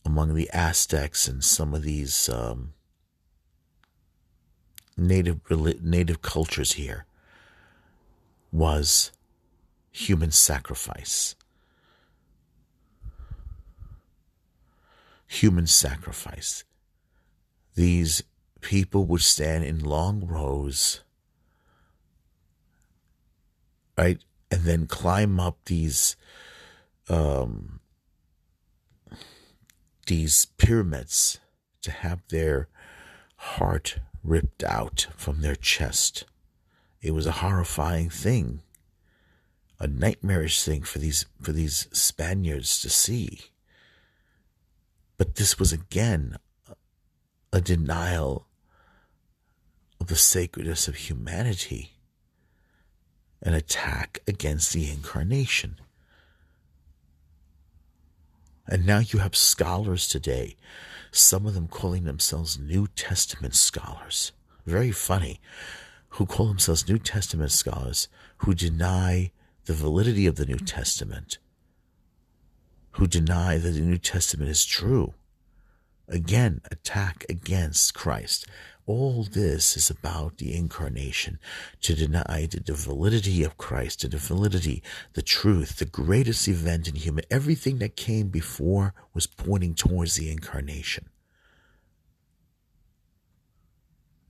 among 0.04 0.34
the 0.34 0.48
Aztecs 0.52 1.28
and 1.28 1.42
some 1.44 1.74
of 1.74 1.82
these 1.82 2.28
um, 2.28 2.72
native 4.96 5.40
native 5.82 6.22
cultures 6.22 6.72
here 6.72 7.04
was 8.52 9.12
human 9.90 10.30
sacrifice. 10.30 11.34
Human 15.26 15.66
sacrifice. 15.66 16.64
These 17.74 18.22
people 18.60 19.04
would 19.06 19.22
stand 19.22 19.64
in 19.64 19.84
long 19.84 20.26
rows, 20.26 21.02
right, 23.96 24.18
and 24.50 24.62
then 24.62 24.86
climb 24.86 25.38
up 25.38 25.58
these 25.66 26.16
um, 27.08 27.80
these 30.06 30.46
pyramids 30.56 31.38
to 31.82 31.90
have 31.90 32.20
their 32.28 32.68
heart 33.36 33.98
ripped 34.24 34.64
out 34.64 35.06
from 35.16 35.40
their 35.40 35.54
chest. 35.54 36.24
It 37.00 37.12
was 37.12 37.26
a 37.26 37.32
horrifying 37.32 38.10
thing, 38.10 38.62
a 39.78 39.86
nightmarish 39.86 40.62
thing 40.62 40.82
for 40.82 40.98
these 40.98 41.26
for 41.40 41.52
these 41.52 41.88
Spaniards 41.92 42.80
to 42.80 42.90
see. 42.90 43.40
But 45.16 45.36
this 45.36 45.58
was 45.58 45.72
again 45.72 46.36
a 47.52 47.60
denial 47.60 48.47
of 50.00 50.06
the 50.06 50.16
sacredness 50.16 50.88
of 50.88 50.94
humanity, 50.94 51.92
an 53.42 53.54
attack 53.54 54.20
against 54.26 54.72
the 54.72 54.90
incarnation. 54.90 55.76
And 58.66 58.84
now 58.84 58.98
you 58.98 59.20
have 59.20 59.34
scholars 59.34 60.08
today, 60.08 60.56
some 61.10 61.46
of 61.46 61.54
them 61.54 61.68
calling 61.68 62.04
themselves 62.04 62.58
New 62.58 62.86
Testament 62.88 63.54
scholars. 63.54 64.32
Very 64.66 64.90
funny, 64.90 65.40
who 66.10 66.26
call 66.26 66.46
themselves 66.46 66.88
New 66.88 66.98
Testament 66.98 67.50
scholars 67.52 68.08
who 68.38 68.54
deny 68.54 69.30
the 69.64 69.72
validity 69.72 70.26
of 70.26 70.36
the 70.36 70.46
New 70.46 70.58
Testament, 70.58 71.38
who 72.92 73.06
deny 73.06 73.58
that 73.58 73.70
the 73.70 73.80
New 73.80 73.98
Testament 73.98 74.50
is 74.50 74.64
true. 74.64 75.14
Again, 76.08 76.60
attack 76.70 77.26
against 77.28 77.94
Christ. 77.94 78.46
All 78.88 79.22
this 79.22 79.76
is 79.76 79.90
about 79.90 80.38
the 80.38 80.56
incarnation, 80.56 81.38
to 81.82 81.94
deny 81.94 82.48
the 82.50 82.72
validity 82.72 83.44
of 83.44 83.58
Christ, 83.58 84.10
the 84.10 84.16
validity, 84.16 84.82
the 85.12 85.20
truth, 85.20 85.76
the 85.76 85.84
greatest 85.84 86.48
event 86.48 86.88
in 86.88 86.94
human. 86.94 87.24
Everything 87.30 87.80
that 87.80 87.96
came 87.96 88.28
before 88.28 88.94
was 89.12 89.26
pointing 89.26 89.74
towards 89.74 90.14
the 90.14 90.30
incarnation. 90.30 91.10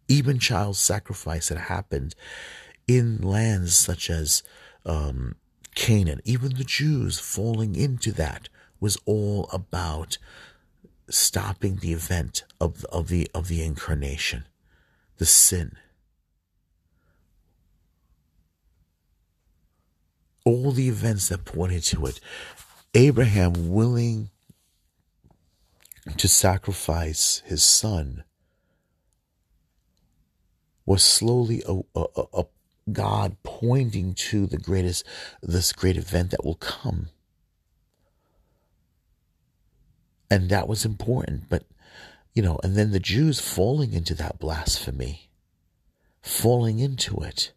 Even 0.09 0.41
child 0.41 0.77
sacrifice 0.77 1.51
that 1.51 1.59
happened 1.59 2.17
in 2.89 3.23
lands 3.23 3.77
such 3.77 4.11
as 4.11 4.43
um, 4.85 5.37
Canaan, 5.77 6.21
even 6.25 6.57
the 6.57 6.65
Jews 6.65 7.21
falling 7.21 7.77
into 7.77 8.11
that 8.11 8.49
was 8.81 8.99
all 9.07 9.49
about 9.53 10.19
stopping 11.09 11.77
the 11.77 11.93
event 11.93 12.45
of, 12.61 12.85
of 12.87 13.09
the 13.09 13.31
of 13.35 13.49
the 13.49 13.63
incarnation, 13.63 14.45
the 15.19 15.27
sin. 15.27 15.77
All 20.45 20.73
the 20.73 20.89
events 20.89 21.29
that 21.29 21.45
pointed 21.45 21.83
to 21.85 22.07
it. 22.07 22.21
Abraham 22.95 23.71
willing 23.71 24.31
to 26.17 26.27
sacrifice 26.27 27.43
his 27.45 27.63
son 27.63 28.25
was 30.87 31.03
slowly 31.03 31.63
a, 31.69 31.81
a, 31.95 32.07
a, 32.33 32.45
God 32.91 33.37
pointing 33.43 34.15
to 34.15 34.47
the 34.47 34.57
greatest, 34.57 35.05
this 35.43 35.73
great 35.73 35.99
event 35.99 36.31
that 36.31 36.45
will 36.45 36.55
come. 36.55 37.09
And 40.31 40.51
that 40.51 40.69
was 40.69 40.85
important. 40.85 41.49
But, 41.49 41.65
you 42.35 42.43
know, 42.43 42.59
and 42.63 42.77
then 42.77 42.91
the 42.91 43.01
Jews 43.01 43.41
falling 43.41 43.93
into 43.93 44.15
that 44.15 44.39
blasphemy, 44.39 45.31
falling 46.21 46.79
into 46.79 47.19
it. 47.21 47.53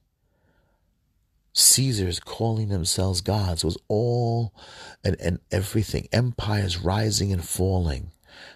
Caesars 1.54 2.20
calling 2.20 2.70
themselves 2.70 3.20
gods 3.20 3.66
was 3.66 3.78
all 3.90 4.54
and, 5.04 5.18
and 5.20 5.40
everything. 5.52 6.08
Empires 6.12 6.78
rising 6.78 7.34
and 7.34 7.44
falling, 7.44 8.12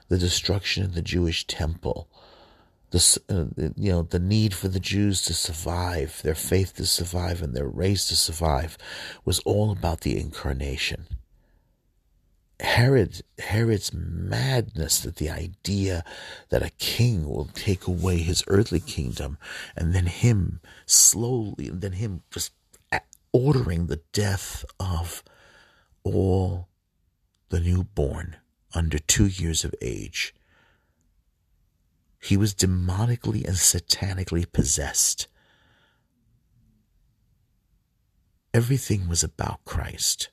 the 0.08 0.18
destruction 0.18 0.84
of 0.84 0.94
the 0.94 1.02
Jewish 1.02 1.46
temple, 1.46 2.08
the 2.92 3.20
uh, 3.30 3.72
you 3.76 3.92
know 3.92 4.04
the 4.04 4.20
need 4.20 4.54
for 4.54 4.70
the 4.70 4.80
Jews 4.80 5.22
to 5.24 5.34
survive, 5.34 6.22
their 6.24 6.36
faith 6.36 6.76
to 6.76 6.86
survive, 6.86 7.42
and 7.42 7.54
their 7.54 7.68
race 7.68 8.08
to 8.08 8.16
survive, 8.16 8.78
was 9.26 9.40
all 9.40 9.72
about 9.72 10.02
the 10.02 10.18
incarnation. 10.18 11.08
Herod, 12.60 13.22
Herod's 13.38 13.94
madness 13.94 15.00
that 15.02 15.18
the 15.18 15.30
idea 15.30 16.04
that 16.50 16.64
a 16.64 16.72
king 16.78 17.28
will 17.28 17.50
take 17.54 17.86
away 17.88 18.20
his 18.20 18.44
earthly 18.48 18.80
kingdom 18.80 19.38
and 19.76 19.94
then 19.94 20.06
him 20.06 20.62
slowly, 20.86 21.68
and 21.68 21.82
then 21.82 21.94
him 21.94 22.22
just 22.32 22.52
ordering 23.34 23.88
the 23.88 24.02
death 24.14 24.64
of 24.80 25.22
all 26.04 26.70
the 27.50 27.60
newborn 27.60 28.38
under 28.74 28.98
two 29.00 29.26
years 29.26 29.66
of 29.66 29.76
age. 29.82 30.34
He 32.22 32.38
was 32.38 32.56
demonically 32.56 33.46
and 33.46 33.58
satanically 33.58 34.52
possessed. 34.52 35.28
Everything 38.54 39.10
was 39.10 39.24
about 39.24 39.66
Christ. 39.66 40.30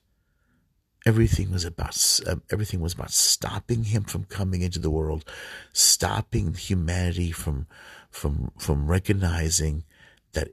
Everything 1.05 1.51
was 1.51 1.65
about 1.65 2.19
uh, 2.25 2.37
everything 2.49 2.79
was 2.79 2.93
about 2.93 3.11
stopping 3.11 3.83
him 3.85 4.03
from 4.03 4.23
coming 4.23 4.61
into 4.61 4.79
the 4.79 4.89
world, 4.89 5.25
stopping 5.73 6.53
humanity 6.53 7.31
from 7.31 7.67
from 8.09 8.51
from 8.57 8.87
recognizing 8.87 9.83
that 10.31 10.49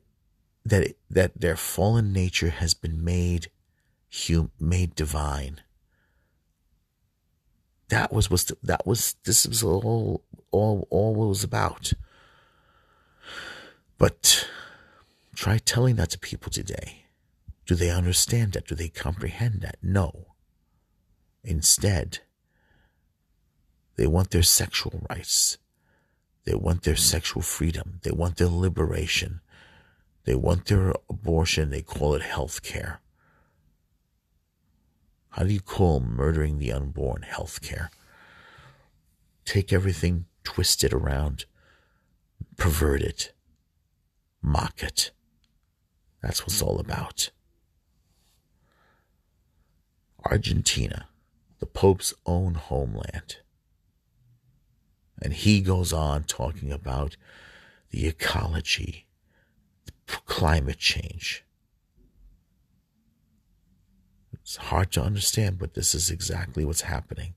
that 0.64 0.96
that 1.08 1.40
their 1.40 1.56
fallen 1.56 2.12
nature 2.12 2.50
has 2.50 2.74
been 2.74 3.04
made 3.04 3.48
hum, 4.12 4.50
made 4.58 4.94
divine. 4.94 5.60
That 7.88 8.12
was 8.12 8.30
was 8.30 8.52
that 8.62 8.86
was 8.86 9.16
this 9.24 9.46
was 9.46 9.62
all 9.62 10.24
all 10.50 10.88
all 10.90 11.24
it 11.24 11.28
was 11.28 11.44
about. 11.44 11.92
But 13.98 14.48
try 15.34 15.58
telling 15.58 15.96
that 15.96 16.10
to 16.10 16.18
people 16.18 16.50
today. 16.50 17.04
Do 17.66 17.74
they 17.74 17.90
understand 17.90 18.54
that? 18.54 18.66
Do 18.66 18.74
they 18.74 18.88
comprehend 18.88 19.60
that? 19.60 19.76
No. 19.82 20.29
Instead, 21.42 22.18
they 23.96 24.06
want 24.06 24.30
their 24.30 24.42
sexual 24.42 25.02
rights. 25.10 25.58
They 26.44 26.54
want 26.54 26.82
their 26.82 26.96
sexual 26.96 27.42
freedom. 27.42 28.00
They 28.02 28.10
want 28.10 28.36
their 28.36 28.48
liberation. 28.48 29.40
They 30.24 30.34
want 30.34 30.66
their 30.66 30.94
abortion. 31.08 31.70
They 31.70 31.82
call 31.82 32.14
it 32.14 32.22
health 32.22 32.62
care. 32.62 33.00
How 35.30 35.44
do 35.44 35.52
you 35.52 35.60
call 35.60 36.00
murdering 36.00 36.58
the 36.58 36.72
unborn 36.72 37.22
health 37.22 37.62
care? 37.62 37.90
Take 39.44 39.72
everything, 39.72 40.26
twist 40.44 40.82
it 40.82 40.92
around, 40.92 41.44
pervert 42.56 43.02
it, 43.02 43.32
mock 44.42 44.82
it. 44.82 45.10
That's 46.22 46.42
what 46.42 46.52
it's 46.52 46.62
all 46.62 46.78
about. 46.80 47.30
Argentina 50.24 51.06
the 51.60 51.66
Pope's 51.66 52.12
own 52.26 52.54
homeland. 52.54 53.36
And 55.22 55.34
he 55.34 55.60
goes 55.60 55.92
on 55.92 56.24
talking 56.24 56.72
about 56.72 57.16
the 57.90 58.06
ecology, 58.06 59.06
climate 60.26 60.78
change. 60.78 61.44
It's 64.32 64.56
hard 64.56 64.90
to 64.92 65.02
understand, 65.02 65.58
but 65.58 65.74
this 65.74 65.94
is 65.94 66.10
exactly 66.10 66.64
what's 66.64 66.80
happening. 66.80 67.34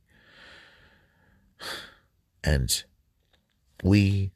And 2.44 2.84
we 3.84 4.32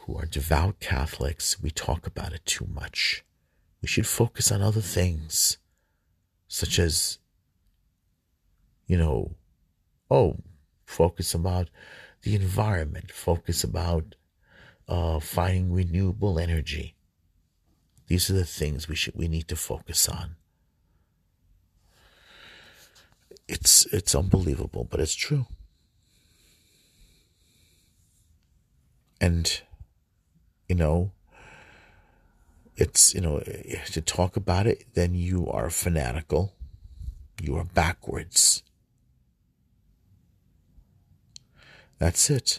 who 0.00 0.16
are 0.16 0.26
devout 0.26 0.80
Catholics, 0.80 1.62
we 1.62 1.70
talk 1.70 2.06
about 2.06 2.32
it 2.32 2.44
too 2.44 2.66
much. 2.72 3.24
We 3.80 3.88
should 3.88 4.06
focus 4.06 4.50
on 4.50 4.62
other 4.62 4.80
things, 4.80 5.58
such 6.48 6.78
as, 6.78 7.18
you 8.92 8.98
know, 8.98 9.34
oh, 10.10 10.36
focus 10.84 11.32
about 11.32 11.70
the 12.24 12.34
environment, 12.34 13.10
focus 13.10 13.64
about 13.64 14.16
uh, 14.86 15.18
finding 15.18 15.72
renewable 15.72 16.38
energy. 16.38 16.94
These 18.08 18.28
are 18.28 18.34
the 18.34 18.44
things 18.44 18.88
we 18.88 18.94
should 18.94 19.14
we 19.16 19.28
need 19.28 19.48
to 19.48 19.56
focus 19.56 20.10
on. 20.10 20.36
It's 23.48 23.86
it's 23.86 24.14
unbelievable, 24.14 24.86
but 24.90 25.00
it's 25.00 25.14
true. 25.14 25.46
And 29.22 29.58
you 30.68 30.74
know, 30.74 31.12
it's 32.76 33.14
you 33.14 33.22
know 33.22 33.40
to 33.40 34.00
talk 34.02 34.36
about 34.36 34.66
it, 34.66 34.84
then 34.92 35.14
you 35.14 35.48
are 35.48 35.70
fanatical. 35.70 36.52
You 37.40 37.56
are 37.56 37.64
backwards. 37.64 38.62
That's 42.02 42.30
it. 42.30 42.58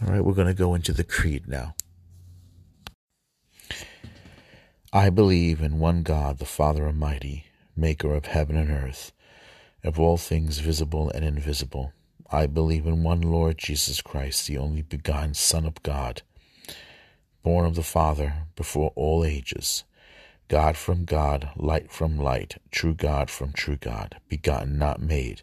All 0.00 0.06
right, 0.06 0.24
we're 0.24 0.34
going 0.34 0.46
to 0.46 0.54
go 0.54 0.72
into 0.76 0.92
the 0.92 1.02
creed 1.02 1.48
now. 1.48 1.74
I 4.92 5.10
believe 5.10 5.60
in 5.60 5.80
one 5.80 6.04
God, 6.04 6.38
the 6.38 6.44
Father 6.44 6.86
Almighty, 6.86 7.46
maker 7.76 8.14
of 8.14 8.26
heaven 8.26 8.56
and 8.56 8.70
earth, 8.70 9.10
of 9.82 9.98
all 9.98 10.16
things 10.16 10.60
visible 10.60 11.10
and 11.10 11.24
invisible. 11.24 11.92
I 12.30 12.46
believe 12.46 12.86
in 12.86 13.02
one 13.02 13.22
Lord 13.22 13.58
Jesus 13.58 14.00
Christ, 14.00 14.46
the 14.46 14.58
only 14.58 14.82
begotten 14.82 15.34
Son 15.34 15.66
of 15.66 15.82
God, 15.82 16.22
born 17.42 17.66
of 17.66 17.74
the 17.74 17.82
Father 17.82 18.46
before 18.54 18.92
all 18.94 19.24
ages, 19.24 19.82
God 20.46 20.76
from 20.76 21.04
God, 21.04 21.50
light 21.56 21.90
from 21.90 22.16
light, 22.16 22.58
true 22.70 22.94
God 22.94 23.28
from 23.28 23.52
true 23.52 23.76
God, 23.76 24.20
begotten, 24.28 24.78
not 24.78 25.02
made 25.02 25.42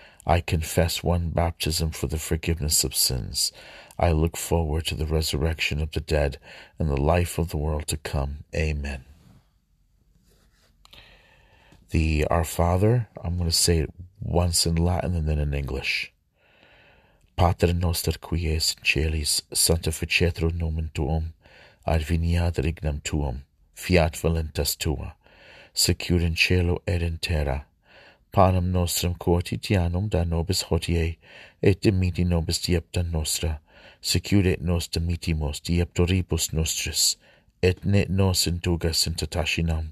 I 0.25 0.39
confess 0.41 1.03
one 1.03 1.29
baptism 1.29 1.91
for 1.91 2.07
the 2.07 2.19
forgiveness 2.19 2.83
of 2.83 2.95
sins. 2.95 3.51
I 3.97 4.11
look 4.11 4.37
forward 4.37 4.85
to 4.87 4.95
the 4.95 5.05
resurrection 5.05 5.81
of 5.81 5.91
the 5.91 6.01
dead 6.01 6.37
and 6.77 6.89
the 6.89 7.01
life 7.01 7.37
of 7.37 7.49
the 7.49 7.57
world 7.57 7.87
to 7.87 7.97
come. 7.97 8.43
Amen. 8.55 9.05
The 11.89 12.25
Our 12.27 12.43
Father, 12.43 13.09
I'm 13.21 13.37
going 13.37 13.49
to 13.49 13.55
say 13.55 13.79
it 13.79 13.93
once 14.21 14.65
in 14.65 14.75
Latin 14.75 15.15
and 15.15 15.27
then 15.27 15.39
in 15.39 15.53
English. 15.53 16.13
Pater 17.35 17.73
noster 17.73 18.13
qui 18.19 18.47
es 18.53 18.75
in 18.75 18.83
celis, 18.83 19.41
sanctificetur 19.51 20.53
nomen 20.53 20.91
tuum, 20.93 21.33
adveniat 21.87 22.63
regnum 22.63 23.01
tuum, 23.03 23.43
fiat 23.73 24.13
voluntas 24.13 24.77
tua, 24.77 25.15
secur 25.73 26.21
in 26.21 26.35
cielo 26.35 26.81
et 26.87 27.01
in 27.01 27.17
terra. 27.17 27.65
Panem 28.31 28.71
nostrum 28.71 29.15
quotidianum 29.15 30.09
da 30.09 30.23
nobis 30.23 30.63
hodie, 30.63 31.17
et 31.61 31.81
dimiti 31.81 32.23
nobis 32.23 32.59
diepta 32.59 33.03
nostra, 33.03 33.59
secure 33.99 34.55
nos 34.61 34.87
dimitimus 34.87 35.59
dieptoribus 35.59 36.53
nostris, 36.53 37.17
et 37.61 37.83
ne 37.83 38.05
nos 38.07 38.47
indugas 38.47 39.05
in 39.05 39.15
tentationem, 39.15 39.91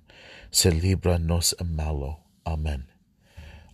sed 0.52 0.82
libra 0.82 1.19
nos 1.19 1.54
a 1.60 1.63
malo. 1.65 2.19
Amen. 2.45 2.86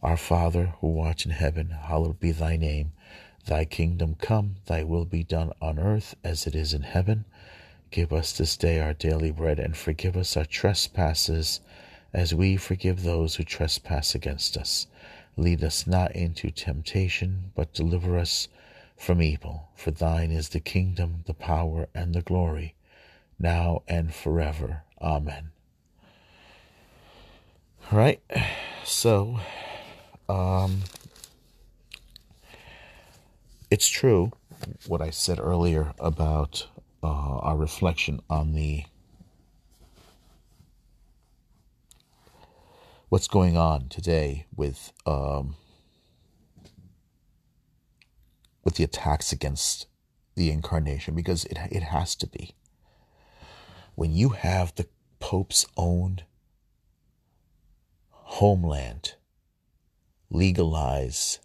Our 0.01 0.17
Father, 0.17 0.73
who 0.81 0.99
art 0.99 1.25
in 1.25 1.31
heaven, 1.31 1.69
hallowed 1.69 2.19
be 2.19 2.31
thy 2.31 2.57
name. 2.57 2.91
Thy 3.45 3.65
kingdom 3.65 4.15
come, 4.15 4.55
thy 4.65 4.83
will 4.83 5.05
be 5.05 5.23
done 5.23 5.51
on 5.61 5.77
earth 5.77 6.15
as 6.23 6.47
it 6.47 6.55
is 6.55 6.73
in 6.73 6.81
heaven. 6.81 7.25
Give 7.91 8.11
us 8.11 8.35
this 8.35 8.57
day 8.57 8.79
our 8.79 8.93
daily 8.93 9.29
bread, 9.29 9.59
and 9.59 9.77
forgive 9.77 10.17
us 10.17 10.35
our 10.35 10.45
trespasses, 10.45 11.59
as 12.15 12.33
we 12.33 12.55
forgive 12.55 13.03
those 13.03 13.35
who 13.35 13.43
trespass 13.43 14.15
against 14.15 14.55
us. 14.55 14.87
Lead 15.35 15.61
us 15.61 15.85
not 15.85 16.15
into 16.15 16.49
temptation, 16.49 17.51
but 17.55 17.73
deliver 17.73 18.17
us 18.17 18.47
from 18.95 19.21
evil. 19.21 19.67
For 19.75 19.91
thine 19.91 20.31
is 20.31 20.49
the 20.49 20.61
kingdom, 20.61 21.25
the 21.27 21.33
power, 21.33 21.89
and 21.93 22.15
the 22.15 22.21
glory, 22.21 22.73
now 23.37 23.83
and 23.85 24.15
forever. 24.15 24.83
Amen. 25.01 25.51
All 27.91 27.99
right, 27.99 28.21
so 28.85 29.41
um, 30.29 30.83
it's 33.69 33.89
true 33.89 34.31
what 34.87 35.01
I 35.01 35.09
said 35.09 35.37
earlier 35.37 35.93
about 35.99 36.65
uh, 37.03 37.07
our 37.07 37.57
reflection 37.57 38.21
on 38.29 38.53
the 38.53 38.85
what's 43.15 43.29
going 43.29 43.55
on 43.55 43.87
today 43.87 44.45
with 44.57 44.91
um, 45.05 45.55
with 48.65 48.75
the 48.75 48.83
attacks 48.83 49.31
against 49.31 49.87
the 50.35 50.51
incarnation 50.51 51.15
because 51.15 51.45
it, 51.45 51.57
it 51.71 51.81
has 51.81 52.13
to 52.13 52.27
be. 52.27 52.53
When 53.95 54.11
you 54.11 54.31
have 54.31 54.75
the 54.75 54.89
Pope's 55.21 55.65
own 55.77 56.23
homeland 58.09 59.13
legalize 60.29 61.39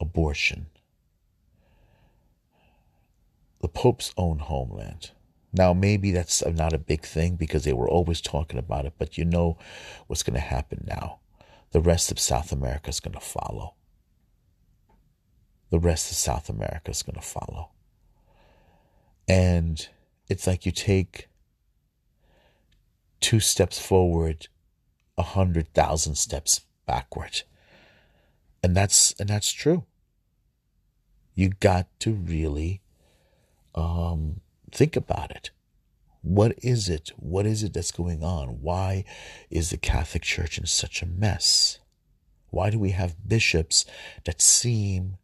abortion, 0.00 0.68
the 3.60 3.68
Pope's 3.68 4.14
own 4.16 4.38
homeland. 4.38 5.10
Now, 5.52 5.72
maybe 5.72 6.12
that's 6.12 6.44
not 6.46 6.72
a 6.72 6.78
big 6.78 7.02
thing 7.02 7.36
because 7.36 7.64
they 7.64 7.72
were 7.72 7.88
always 7.88 8.20
talking 8.20 8.58
about 8.58 8.86
it, 8.86 8.94
but 8.98 9.18
you 9.18 9.24
know 9.24 9.58
what's 10.06 10.22
going 10.22 10.34
to 10.34 10.40
happen 10.40 10.84
now. 10.86 11.20
The 11.72 11.80
rest 11.80 12.10
of 12.10 12.18
South 12.20 12.52
America 12.52 12.90
is 12.90 13.00
going 13.00 13.14
to 13.14 13.20
follow 13.20 13.74
the 15.70 15.78
rest 15.78 16.10
of 16.10 16.16
South 16.16 16.48
America 16.48 16.90
is 16.90 17.02
going 17.02 17.14
to 17.14 17.26
follow. 17.26 17.70
And 19.26 19.88
it's 20.28 20.46
like 20.46 20.66
you 20.66 20.72
take 20.72 21.28
two 23.20 23.40
steps 23.40 23.78
forward, 23.78 24.48
a 25.16 25.22
hundred 25.22 25.72
thousand 25.72 26.16
steps 26.16 26.62
backward. 26.86 27.42
And 28.62 28.76
that's 28.76 29.12
and 29.18 29.28
that's 29.28 29.52
true. 29.52 29.84
You 31.34 31.50
got 31.60 31.86
to 32.00 32.12
really 32.12 32.82
um, 33.74 34.40
think 34.72 34.96
about 34.96 35.30
it. 35.30 35.50
What 36.22 36.54
is 36.62 36.88
it? 36.88 37.12
What 37.16 37.46
is 37.46 37.62
it 37.62 37.72
that's 37.72 37.92
going 37.92 38.22
on? 38.22 38.60
Why 38.60 39.04
is 39.50 39.70
the 39.70 39.78
Catholic 39.78 40.22
Church 40.22 40.58
in 40.58 40.66
such 40.66 41.02
a 41.02 41.06
mess? 41.06 41.78
Why 42.50 42.70
do 42.70 42.78
we 42.78 42.90
have 42.90 43.28
bishops 43.28 43.86
that 44.24 44.42
seem 44.42 45.16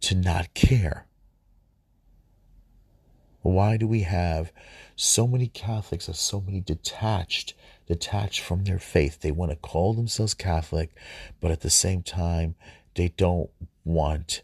to 0.00 0.14
not 0.14 0.54
care? 0.54 1.06
Why 3.42 3.76
do 3.76 3.86
we 3.86 4.02
have 4.02 4.52
so 4.96 5.26
many 5.26 5.48
Catholics 5.48 6.08
are 6.08 6.14
so 6.14 6.40
many 6.40 6.60
detached, 6.60 7.54
detached 7.86 8.40
from 8.40 8.64
their 8.64 8.78
faith? 8.78 9.20
They 9.20 9.30
want 9.30 9.50
to 9.50 9.56
call 9.56 9.94
themselves 9.94 10.34
Catholic, 10.34 10.90
but 11.40 11.50
at 11.50 11.60
the 11.60 11.70
same 11.70 12.02
time, 12.02 12.54
they 12.94 13.08
don't 13.08 13.50
want 13.84 14.42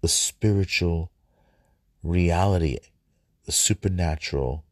the 0.00 0.08
spiritual 0.08 1.10
reality, 2.02 2.78
the 3.44 3.52
supernatural 3.52 4.64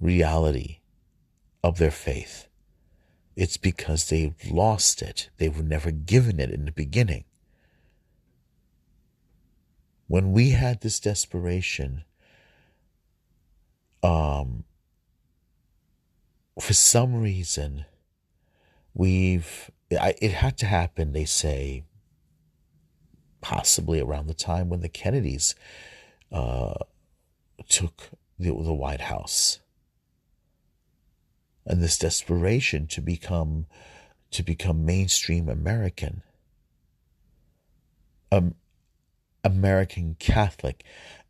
reality 0.00 0.78
of 1.62 1.78
their 1.78 1.90
faith. 1.90 2.48
It's 3.34 3.56
because 3.56 4.08
they've 4.08 4.34
lost 4.50 5.02
it. 5.02 5.30
They 5.36 5.48
were 5.48 5.62
never 5.62 5.90
given 5.90 6.40
it 6.40 6.50
in 6.50 6.64
the 6.64 6.72
beginning. 6.72 7.24
When 10.08 10.32
we 10.32 10.50
had 10.50 10.80
this 10.80 11.00
desperation, 11.00 12.04
um, 14.02 14.64
for 16.60 16.72
some 16.72 17.20
reason, 17.20 17.84
we've, 18.94 19.70
I, 19.92 20.14
it 20.22 20.32
had 20.32 20.56
to 20.58 20.66
happen, 20.66 21.12
they 21.12 21.24
say, 21.24 21.84
possibly 23.42 24.00
around 24.00 24.28
the 24.28 24.34
time 24.34 24.68
when 24.68 24.80
the 24.80 24.88
Kennedys 24.88 25.54
uh, 26.32 26.74
took 27.68 28.10
the, 28.38 28.50
the 28.50 28.74
White 28.74 29.02
House. 29.02 29.60
And 31.64 31.82
this 31.82 31.98
desperation 31.98 32.86
to 32.88 33.00
become 33.00 33.66
to 34.32 34.42
become 34.42 34.84
mainstream 34.84 35.48
American, 35.48 36.22
um, 38.30 38.54
American 39.42 40.16
Catholic, 40.18 40.84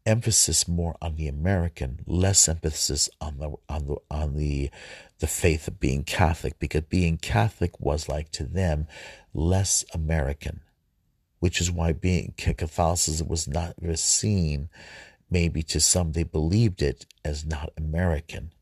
emphasis 0.05 0.69
more 0.69 0.97
on 1.03 1.17
the 1.17 1.29
American, 1.29 2.01
less 2.07 2.49
emphasis 2.49 3.09
on 3.21 3.39
the 3.39 3.53
on 3.69 3.87
the 3.87 3.97
on 4.11 4.37
the 4.37 4.71
the 5.19 5.27
faith 5.27 5.69
of 5.69 5.81
being 5.81 6.05
Catholic, 6.05 6.59
because 6.59 6.83
being 6.83 7.17
Catholic 7.17 7.81
was 7.81 8.09
like 8.09 8.31
to 8.33 8.45
them 8.45 8.87
less 9.33 9.85
American, 9.95 10.61
which 11.41 11.61
is 11.61 11.71
why 11.71 11.93
being 11.93 12.35
Catholicism 12.37 13.29
was 13.29 13.47
not 13.47 13.75
seen, 13.95 14.69
maybe 15.31 15.63
to 15.63 15.81
some 15.81 16.13
they 16.13 16.23
believed 16.23 16.83
it 16.83 17.07
as 17.25 17.45
not 17.45 17.73
American. 17.77 18.53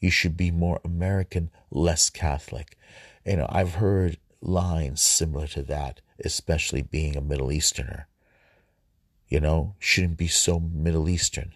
You 0.00 0.10
should 0.10 0.36
be 0.36 0.50
more 0.50 0.80
American, 0.84 1.50
less 1.70 2.08
Catholic. 2.08 2.76
You 3.26 3.36
know, 3.36 3.46
I've 3.50 3.74
heard 3.74 4.18
lines 4.40 5.02
similar 5.02 5.46
to 5.48 5.62
that, 5.64 6.00
especially 6.24 6.82
being 6.82 7.16
a 7.16 7.20
Middle 7.20 7.52
Easterner. 7.52 8.08
You 9.28 9.40
know, 9.40 9.74
shouldn't 9.78 10.16
be 10.16 10.28
so 10.28 10.58
Middle 10.58 11.08
Eastern. 11.08 11.54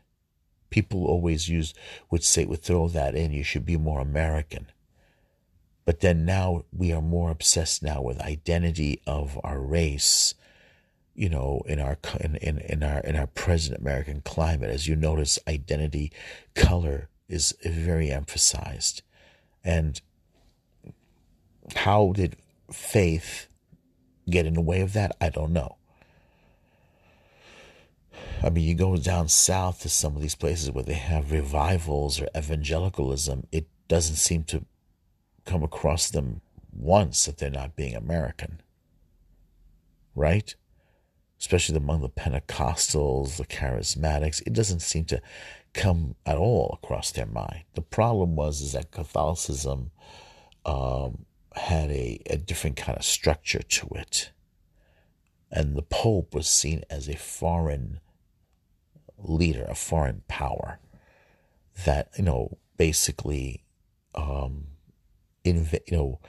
People 0.71 1.07
always 1.07 1.49
use 1.49 1.73
would 2.11 2.23
say 2.23 2.45
would 2.45 2.63
throw 2.63 2.89
that 2.89 3.15
in. 3.15 3.33
You 3.33 3.43
should 3.43 3.65
be 3.65 3.77
more 3.77 4.01
American. 4.01 4.67
But 5.85 6.01
then 6.01 6.25
now 6.25 6.65
we 6.73 6.93
are 6.93 7.03
more 7.03 7.31
obsessed 7.31 7.83
now 7.83 8.01
with 8.01 8.21
identity 8.21 9.03
of 9.07 9.39
our 9.45 9.61
race, 9.61 10.35
you 11.15 11.29
know, 11.29 11.63
in 11.67 11.79
our 11.79 11.99
in, 12.21 12.37
in, 12.37 12.59
in 12.59 12.83
our 12.83 13.01
in 13.01 13.17
our 13.17 13.27
present 13.27 13.79
American 13.79 14.23
climate. 14.23 14.71
As 14.71 14.89
you 14.89 14.97
notice, 14.97 15.39
identity, 15.47 16.11
color, 16.55 17.09
is 17.29 17.55
very 17.65 18.11
emphasized. 18.11 19.03
And 19.63 20.01
how 21.77 22.13
did 22.15 22.37
faith 22.71 23.49
get 24.29 24.47
in 24.47 24.55
the 24.55 24.61
way 24.61 24.81
of 24.81 24.93
that? 24.95 25.17
I 25.21 25.29
don't 25.29 25.53
know. 25.53 25.77
I 28.43 28.51
mean, 28.51 28.65
you 28.65 28.75
go 28.75 28.97
down 28.97 29.29
south 29.29 29.81
to 29.83 29.89
some 29.89 30.17
of 30.17 30.23
these 30.23 30.35
places 30.35 30.71
where 30.71 30.85
they 30.85 30.95
have 30.95 31.33
revivals 31.33 32.21
or 32.21 32.29
evangelicalism, 32.37 33.47
it 33.51 33.67
doesn't 33.89 34.17
seem 34.17 34.45
to 34.45 34.65
come 35.45 35.63
across 35.63 36.11
them 36.11 36.41
once 36.73 37.27
that 37.27 37.39
they're 37.39 37.51
not 37.51 37.77
being 37.77 37.95
American. 37.95 38.61
Right? 40.15 40.55
Especially 41.41 41.77
among 41.77 42.01
the 42.01 42.09
Pentecostals, 42.09 43.37
the 43.37 43.47
charismatics, 43.47 44.43
it 44.47 44.53
doesn't 44.53 44.81
seem 44.81 45.05
to 45.07 45.21
come 45.73 46.15
at 46.25 46.39
all 46.39 46.79
across 46.83 47.11
their 47.11 47.27
mind. 47.27 47.65
The 47.75 47.83
problem 47.83 48.37
was 48.37 48.61
is 48.61 48.73
that 48.73 48.93
Catholicism 48.93 49.91
um, 50.65 51.27
had 51.55 51.91
a, 51.91 52.21
a 52.31 52.37
different 52.37 52.77
kind 52.77 52.97
of 52.97 53.05
structure 53.05 53.63
to 53.63 53.89
it. 53.97 54.31
And 55.51 55.77
the 55.77 55.83
Pope 55.83 56.35
was 56.35 56.49
seen 56.49 56.85
as 56.91 57.09
a 57.09 57.17
foreign 57.17 58.01
leader, 59.19 59.67
a 59.69 59.75
foreign 59.75 60.23
power 60.27 60.79
that, 61.85 62.11
you 62.17 62.25
know, 62.25 62.59
basically, 62.77 63.65
um, 64.15 64.69
inv- 65.45 65.91
you 65.91 65.97
know, 65.97 66.21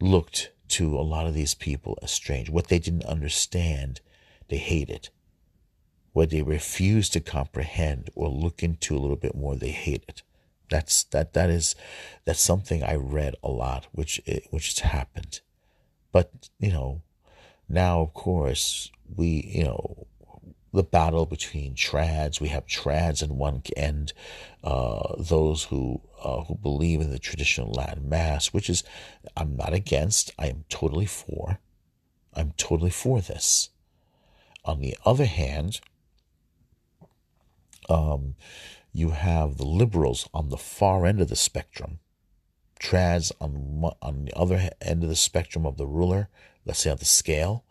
looked 0.00 0.50
to 0.68 0.98
a 0.98 1.02
lot 1.02 1.26
of 1.26 1.34
these 1.34 1.54
people 1.54 1.98
as 2.02 2.10
strange. 2.10 2.48
What 2.50 2.68
they 2.68 2.78
didn't 2.78 3.04
understand, 3.04 4.00
they 4.48 4.58
hated 4.58 5.10
what 6.12 6.30
they 6.30 6.42
refuse 6.42 7.08
to 7.10 7.20
comprehend 7.20 8.10
or 8.14 8.28
look 8.28 8.62
into 8.62 8.96
a 8.96 8.98
little 8.98 9.16
bit 9.16 9.34
more, 9.34 9.54
they 9.54 9.70
hate 9.70 10.04
it. 10.08 10.22
That's 10.68 11.04
that 11.04 11.32
that 11.32 11.50
is 11.50 11.74
that's 12.24 12.40
something 12.40 12.82
I 12.82 12.94
read 12.94 13.34
a 13.42 13.48
lot, 13.48 13.86
which 13.92 14.20
which 14.50 14.78
has 14.78 14.90
happened. 14.90 15.40
But 16.12 16.48
you 16.58 16.70
know, 16.70 17.02
now 17.68 18.00
of 18.02 18.14
course 18.14 18.90
we 19.16 19.50
you 19.52 19.64
know 19.64 20.06
the 20.72 20.84
battle 20.84 21.26
between 21.26 21.74
trads. 21.74 22.40
We 22.40 22.48
have 22.48 22.66
trads 22.66 23.22
in 23.22 23.36
one 23.36 23.62
end, 23.76 24.12
uh, 24.62 25.14
those 25.18 25.64
who 25.64 26.00
uh, 26.22 26.44
who 26.44 26.54
believe 26.54 27.00
in 27.00 27.10
the 27.10 27.18
traditional 27.18 27.72
Latin 27.72 28.08
Mass, 28.08 28.48
which 28.48 28.70
is 28.70 28.84
I'm 29.36 29.56
not 29.56 29.72
against. 29.72 30.32
I 30.38 30.46
am 30.46 30.64
totally 30.68 31.06
for. 31.06 31.58
I'm 32.34 32.52
totally 32.56 32.90
for 32.90 33.20
this. 33.20 33.70
On 34.64 34.80
the 34.80 34.96
other 35.04 35.24
hand, 35.24 35.80
um, 37.88 38.34
you 38.92 39.10
have 39.10 39.56
the 39.56 39.66
liberals 39.66 40.28
on 40.34 40.48
the 40.48 40.56
far 40.56 41.06
end 41.06 41.20
of 41.20 41.28
the 41.28 41.36
spectrum, 41.36 41.98
trads 42.78 43.32
on 43.40 43.90
on 44.02 44.26
the 44.26 44.36
other 44.36 44.70
end 44.80 45.02
of 45.02 45.08
the 45.08 45.16
spectrum 45.16 45.66
of 45.66 45.76
the 45.76 45.86
ruler, 45.86 46.28
let's 46.64 46.80
say 46.80 46.90
on 46.90 46.98
the 46.98 47.04
scale, 47.04 47.64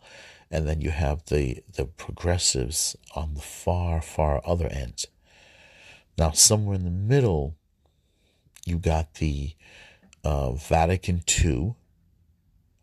and 0.50 0.66
then 0.66 0.80
you 0.80 0.90
have 0.90 1.24
the 1.26 1.62
the 1.74 1.84
progressives 1.84 2.96
on 3.14 3.34
the 3.34 3.40
far 3.40 4.02
far 4.02 4.42
other 4.44 4.66
end. 4.66 5.06
Now, 6.18 6.32
somewhere 6.32 6.76
in 6.76 6.84
the 6.84 6.90
middle, 6.90 7.56
you 8.70 8.78
got 8.78 9.14
the 9.14 9.54
uh, 10.24 10.52
Vatican 10.52 11.22
II, 11.28 11.74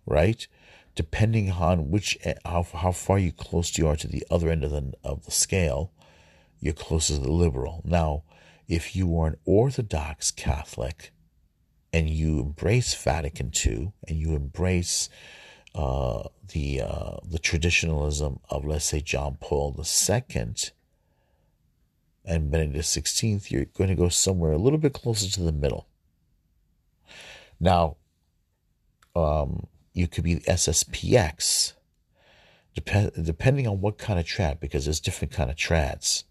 right? 0.05 0.47
Depending 0.95 1.51
on 1.51 1.89
which 1.89 2.17
how 2.45 2.63
how 2.63 2.91
far 2.91 3.17
you 3.17 3.31
close 3.31 3.77
you 3.77 3.87
are 3.87 3.95
to 3.95 4.07
the 4.07 4.25
other 4.29 4.49
end 4.49 4.63
of 4.63 4.71
the 4.71 4.93
of 5.03 5.25
the 5.25 5.31
scale, 5.31 5.91
you're 6.59 6.73
closer 6.73 7.15
to 7.15 7.19
the 7.19 7.31
liberal. 7.31 7.81
Now, 7.85 8.23
if 8.67 8.95
you 8.95 9.17
are 9.19 9.27
an 9.27 9.37
Orthodox 9.45 10.31
Catholic 10.31 11.11
and 11.93 12.09
you 12.09 12.39
embrace 12.39 12.93
Vatican 12.95 13.51
II 13.65 13.93
and 14.07 14.17
you 14.17 14.35
embrace 14.35 15.09
uh, 15.75 16.23
the 16.49 16.81
uh, 16.81 17.17
the 17.23 17.39
traditionalism 17.39 18.39
of, 18.49 18.65
let's 18.65 18.85
say, 18.85 18.99
John 18.99 19.37
Paul 19.39 19.75
II 19.77 20.53
and 22.27 22.51
Benedict 22.51 22.83
XVI, 22.83 23.49
you're 23.49 23.65
going 23.65 23.89
to 23.89 23.95
go 23.95 24.09
somewhere 24.09 24.51
a 24.51 24.57
little 24.57 24.77
bit 24.77 24.93
closer 24.93 25.29
to 25.31 25.41
the 25.41 25.53
middle. 25.53 25.87
Now, 27.59 27.95
um, 29.15 29.65
you 29.93 30.07
could 30.07 30.25
be 30.25 30.35
SSPX, 30.41 31.73
dep- 32.75 33.13
depending 33.19 33.65
on 33.65 33.81
what 33.81 33.97
kind 33.97 34.19
of 34.19 34.25
trad, 34.25 34.59
because 34.59 34.85
there's 34.85 34.99
different 34.99 35.33
kind 35.33 35.49
of 35.49 35.55
trads. 35.55 36.25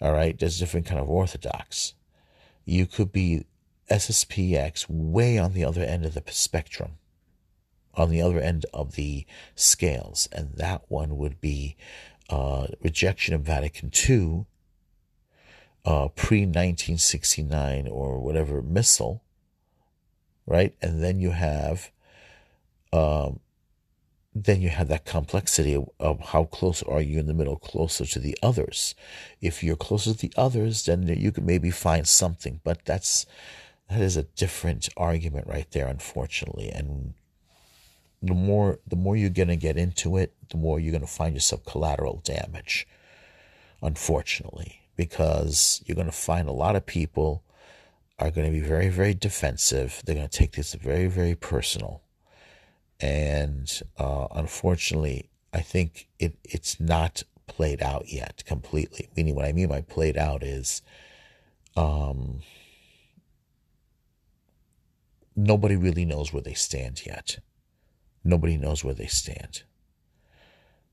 All 0.00 0.12
right, 0.12 0.36
there's 0.38 0.58
different 0.58 0.86
kind 0.86 1.00
of 1.00 1.08
orthodox. 1.08 1.94
You 2.64 2.86
could 2.86 3.12
be 3.12 3.44
SSPX 3.90 4.86
way 4.88 5.38
on 5.38 5.52
the 5.52 5.64
other 5.64 5.82
end 5.82 6.04
of 6.04 6.14
the 6.14 6.22
spectrum, 6.30 6.92
on 7.94 8.10
the 8.10 8.22
other 8.22 8.40
end 8.40 8.66
of 8.74 8.96
the 8.96 9.26
scales, 9.54 10.28
and 10.32 10.54
that 10.56 10.82
one 10.88 11.16
would 11.18 11.40
be 11.40 11.76
uh, 12.28 12.66
rejection 12.82 13.34
of 13.34 13.42
Vatican 13.42 13.92
II, 14.08 14.46
uh, 15.86 16.08
pre 16.08 16.40
1969 16.40 17.86
or 17.88 18.18
whatever 18.18 18.60
missal, 18.60 19.22
right? 20.44 20.74
And 20.82 21.02
then 21.02 21.20
you 21.20 21.30
have 21.30 21.90
um, 22.92 23.40
then 24.34 24.60
you 24.60 24.68
have 24.68 24.88
that 24.88 25.06
complexity 25.06 25.74
of, 25.74 25.88
of, 25.98 26.20
how 26.20 26.44
close 26.44 26.82
are 26.82 27.00
you 27.00 27.18
in 27.18 27.26
the 27.26 27.34
middle, 27.34 27.56
closer 27.56 28.04
to 28.04 28.18
the 28.18 28.36
others. 28.42 28.94
If 29.40 29.62
you're 29.62 29.76
closer 29.76 30.12
to 30.12 30.18
the 30.18 30.32
others, 30.36 30.84
then 30.84 31.06
you 31.08 31.32
can 31.32 31.46
maybe 31.46 31.70
find 31.70 32.06
something, 32.06 32.60
but 32.62 32.84
that's 32.84 33.24
that 33.88 34.00
is 34.00 34.16
a 34.16 34.24
different 34.24 34.88
argument 34.96 35.46
right 35.46 35.70
there, 35.70 35.86
unfortunately. 35.86 36.68
And 36.70 37.14
the 38.20 38.34
more 38.34 38.80
the 38.86 38.96
more 38.96 39.16
you're 39.16 39.30
gonna 39.30 39.56
get 39.56 39.76
into 39.76 40.16
it, 40.16 40.34
the 40.50 40.56
more 40.56 40.80
you're 40.80 40.92
gonna 40.92 41.06
find 41.06 41.34
yourself 41.34 41.64
collateral 41.64 42.20
damage, 42.24 42.86
unfortunately, 43.80 44.82
because 44.96 45.82
you're 45.86 45.96
gonna 45.96 46.12
find 46.12 46.48
a 46.48 46.52
lot 46.52 46.76
of 46.76 46.86
people 46.86 47.42
are 48.18 48.30
going 48.30 48.46
to 48.46 48.50
be 48.50 48.66
very, 48.66 48.88
very 48.88 49.12
defensive. 49.12 50.00
They're 50.06 50.14
going 50.14 50.26
to 50.26 50.38
take 50.38 50.52
this 50.52 50.72
very, 50.72 51.06
very 51.06 51.34
personal 51.34 52.00
and 53.00 53.82
uh, 53.98 54.26
unfortunately, 54.34 55.28
I 55.52 55.60
think 55.60 56.08
it 56.18 56.36
it's 56.44 56.80
not 56.80 57.22
played 57.46 57.82
out 57.82 58.12
yet 58.12 58.42
completely. 58.46 59.08
Meaning, 59.16 59.34
what 59.34 59.44
I 59.44 59.52
mean 59.52 59.68
by 59.68 59.82
played 59.82 60.16
out 60.16 60.42
is, 60.42 60.82
um, 61.76 62.40
nobody 65.34 65.76
really 65.76 66.04
knows 66.04 66.32
where 66.32 66.42
they 66.42 66.54
stand 66.54 67.04
yet. 67.04 67.38
Nobody 68.24 68.56
knows 68.56 68.82
where 68.82 68.94
they 68.94 69.06
stand, 69.06 69.62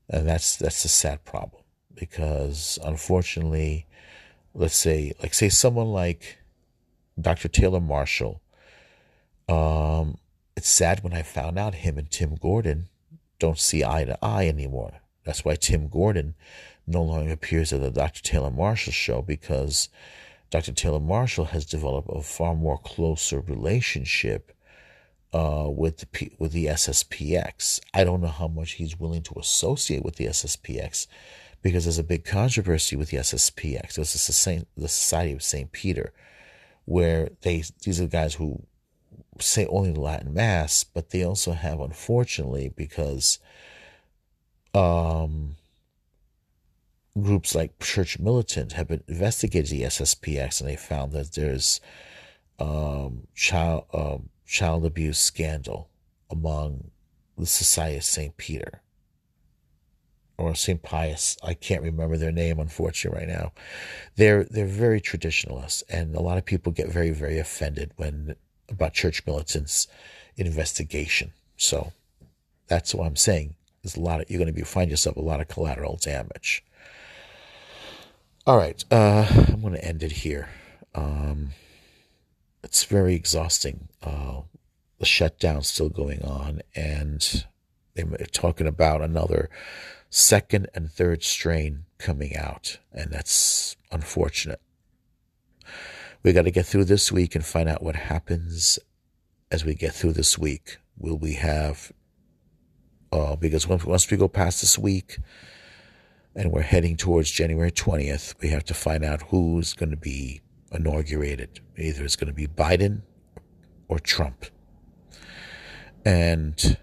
and 0.08 0.28
that's 0.28 0.56
that's 0.56 0.84
a 0.84 0.88
sad 0.88 1.24
problem 1.24 1.62
because 1.94 2.78
unfortunately, 2.84 3.86
let's 4.54 4.76
say 4.76 5.12
like 5.22 5.34
say 5.34 5.48
someone 5.48 5.92
like 5.92 6.38
Dr. 7.20 7.48
Taylor 7.48 7.80
Marshall. 7.80 8.40
Um, 9.48 10.18
it's 10.56 10.68
sad 10.68 11.02
when 11.02 11.12
I 11.12 11.22
found 11.22 11.58
out 11.58 11.74
him 11.74 11.98
and 11.98 12.10
Tim 12.10 12.36
Gordon 12.36 12.88
don't 13.38 13.58
see 13.58 13.84
eye 13.84 14.04
to 14.04 14.18
eye 14.24 14.48
anymore. 14.48 15.00
That's 15.24 15.44
why 15.44 15.56
Tim 15.56 15.88
Gordon 15.88 16.34
no 16.86 17.02
longer 17.02 17.32
appears 17.32 17.72
at 17.72 17.80
the 17.80 17.90
Dr. 17.90 18.22
Taylor 18.22 18.50
Marshall 18.50 18.92
show 18.92 19.22
because 19.22 19.88
Dr. 20.50 20.72
Taylor 20.72 21.00
Marshall 21.00 21.46
has 21.46 21.64
developed 21.64 22.08
a 22.12 22.22
far 22.22 22.54
more 22.54 22.78
closer 22.78 23.40
relationship 23.40 24.52
uh, 25.32 25.66
with 25.68 25.98
the 25.98 26.06
P- 26.06 26.36
with 26.38 26.52
the 26.52 26.66
SSPX. 26.66 27.80
I 27.92 28.04
don't 28.04 28.20
know 28.20 28.28
how 28.28 28.48
much 28.48 28.72
he's 28.72 28.98
willing 28.98 29.22
to 29.22 29.34
associate 29.38 30.04
with 30.04 30.16
the 30.16 30.26
SSPX 30.26 31.06
because 31.64 31.86
there's 31.86 31.98
a 31.98 32.04
big 32.04 32.26
controversy 32.26 32.94
with 32.94 33.08
the 33.08 33.16
SSPX. 33.16 33.94
This 33.94 34.14
is 34.14 34.66
the, 34.76 34.88
Society 34.88 35.32
of 35.32 35.42
Saint 35.42 35.72
Peter, 35.72 36.12
where 36.84 37.30
they 37.40 37.64
these 37.82 38.00
are 38.02 38.06
guys 38.06 38.34
who 38.34 38.62
say 39.40 39.66
only 39.66 39.90
the 39.90 40.00
Latin 40.00 40.34
Mass, 40.34 40.84
but 40.84 41.08
they 41.08 41.24
also 41.24 41.52
have, 41.52 41.80
unfortunately, 41.80 42.68
because 42.68 43.38
um, 44.74 45.56
groups 47.18 47.54
like 47.54 47.78
Church 47.78 48.18
Militant 48.18 48.72
have 48.72 48.88
been 48.88 49.02
investigated 49.08 49.70
the 49.70 49.84
SSPX, 49.84 50.60
and 50.60 50.68
they 50.68 50.76
found 50.76 51.12
that 51.12 51.32
there's 51.32 51.80
um, 52.58 53.26
child 53.34 53.86
um, 53.94 54.28
child 54.46 54.84
abuse 54.84 55.18
scandal 55.18 55.88
among 56.30 56.90
the 57.38 57.46
Society 57.46 57.96
of 57.96 58.04
Saint 58.04 58.36
Peter 58.36 58.82
or 60.36 60.54
Saint 60.54 60.82
Pius. 60.82 61.36
I 61.42 61.54
can't 61.54 61.82
remember 61.82 62.16
their 62.16 62.32
name, 62.32 62.58
unfortunately, 62.58 63.20
right 63.20 63.28
now. 63.28 63.52
They're 64.16 64.44
they're 64.44 64.66
very 64.66 65.00
traditionalists, 65.00 65.82
and 65.88 66.14
a 66.14 66.20
lot 66.20 66.38
of 66.38 66.44
people 66.44 66.72
get 66.72 66.88
very 66.88 67.10
very 67.10 67.38
offended 67.38 67.92
when 67.96 68.36
about 68.68 68.94
church 68.94 69.24
militants 69.26 69.86
investigation. 70.36 71.32
So 71.56 71.92
that's 72.66 72.94
what 72.94 73.06
I'm 73.06 73.16
saying. 73.16 73.54
There's 73.82 73.96
a 73.96 74.00
lot 74.00 74.20
of 74.20 74.30
you're 74.30 74.38
going 74.38 74.52
to 74.52 74.52
be 74.52 74.62
find 74.62 74.90
yourself 74.90 75.16
a 75.16 75.20
lot 75.20 75.40
of 75.40 75.48
collateral 75.48 75.98
damage. 76.00 76.64
All 78.46 78.58
right, 78.58 78.84
uh, 78.90 79.26
I'm 79.48 79.62
going 79.62 79.74
to 79.74 79.84
end 79.84 80.02
it 80.02 80.12
here. 80.12 80.48
Um, 80.94 81.50
it's 82.62 82.84
very 82.84 83.14
exhausting. 83.14 83.88
Uh, 84.02 84.42
the 84.98 85.06
shutdown's 85.06 85.68
still 85.68 85.88
going 85.88 86.22
on, 86.22 86.60
and 86.74 87.44
they're 87.94 88.26
talking 88.32 88.66
about 88.66 89.00
another 89.00 89.48
second 90.14 90.68
and 90.74 90.88
third 90.88 91.24
strain 91.24 91.84
coming 91.98 92.36
out, 92.36 92.78
and 92.92 93.10
that's 93.10 93.74
unfortunate. 93.90 94.60
We 96.22 96.32
got 96.32 96.42
to 96.42 96.52
get 96.52 96.66
through 96.66 96.84
this 96.84 97.10
week 97.10 97.34
and 97.34 97.44
find 97.44 97.68
out 97.68 97.82
what 97.82 97.96
happens 97.96 98.78
as 99.50 99.64
we 99.64 99.74
get 99.74 99.92
through 99.92 100.12
this 100.12 100.38
week. 100.38 100.78
Will 100.96 101.18
we 101.18 101.34
have, 101.34 101.90
uh, 103.10 103.34
because 103.34 103.66
once, 103.66 104.08
we 104.08 104.16
go 104.16 104.28
past 104.28 104.60
this 104.60 104.78
week 104.78 105.18
and 106.36 106.52
we're 106.52 106.62
heading 106.62 106.96
towards 106.96 107.32
January 107.32 107.72
20th, 107.72 108.40
we 108.40 108.50
have 108.50 108.64
to 108.66 108.74
find 108.74 109.04
out 109.04 109.22
who's 109.22 109.74
going 109.74 109.90
to 109.90 109.96
be 109.96 110.42
inaugurated. 110.70 111.58
Either 111.76 112.04
it's 112.04 112.16
going 112.16 112.28
to 112.28 112.32
be 112.32 112.46
Biden 112.46 113.02
or 113.88 113.98
Trump. 113.98 114.46
And 116.04 116.78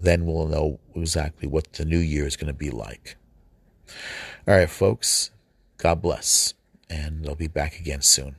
then 0.00 0.26
we'll 0.26 0.48
know 0.48 0.80
exactly 0.96 1.48
what 1.48 1.72
the 1.72 1.84
new 1.84 1.98
year 1.98 2.26
is 2.26 2.36
going 2.36 2.52
to 2.52 2.58
be 2.58 2.70
like. 2.70 3.16
All 4.46 4.54
right, 4.54 4.70
folks, 4.70 5.30
God 5.78 6.02
bless 6.02 6.54
and 6.92 7.26
I'll 7.26 7.34
be 7.34 7.48
back 7.48 7.78
again 7.78 8.02
soon. 8.02 8.36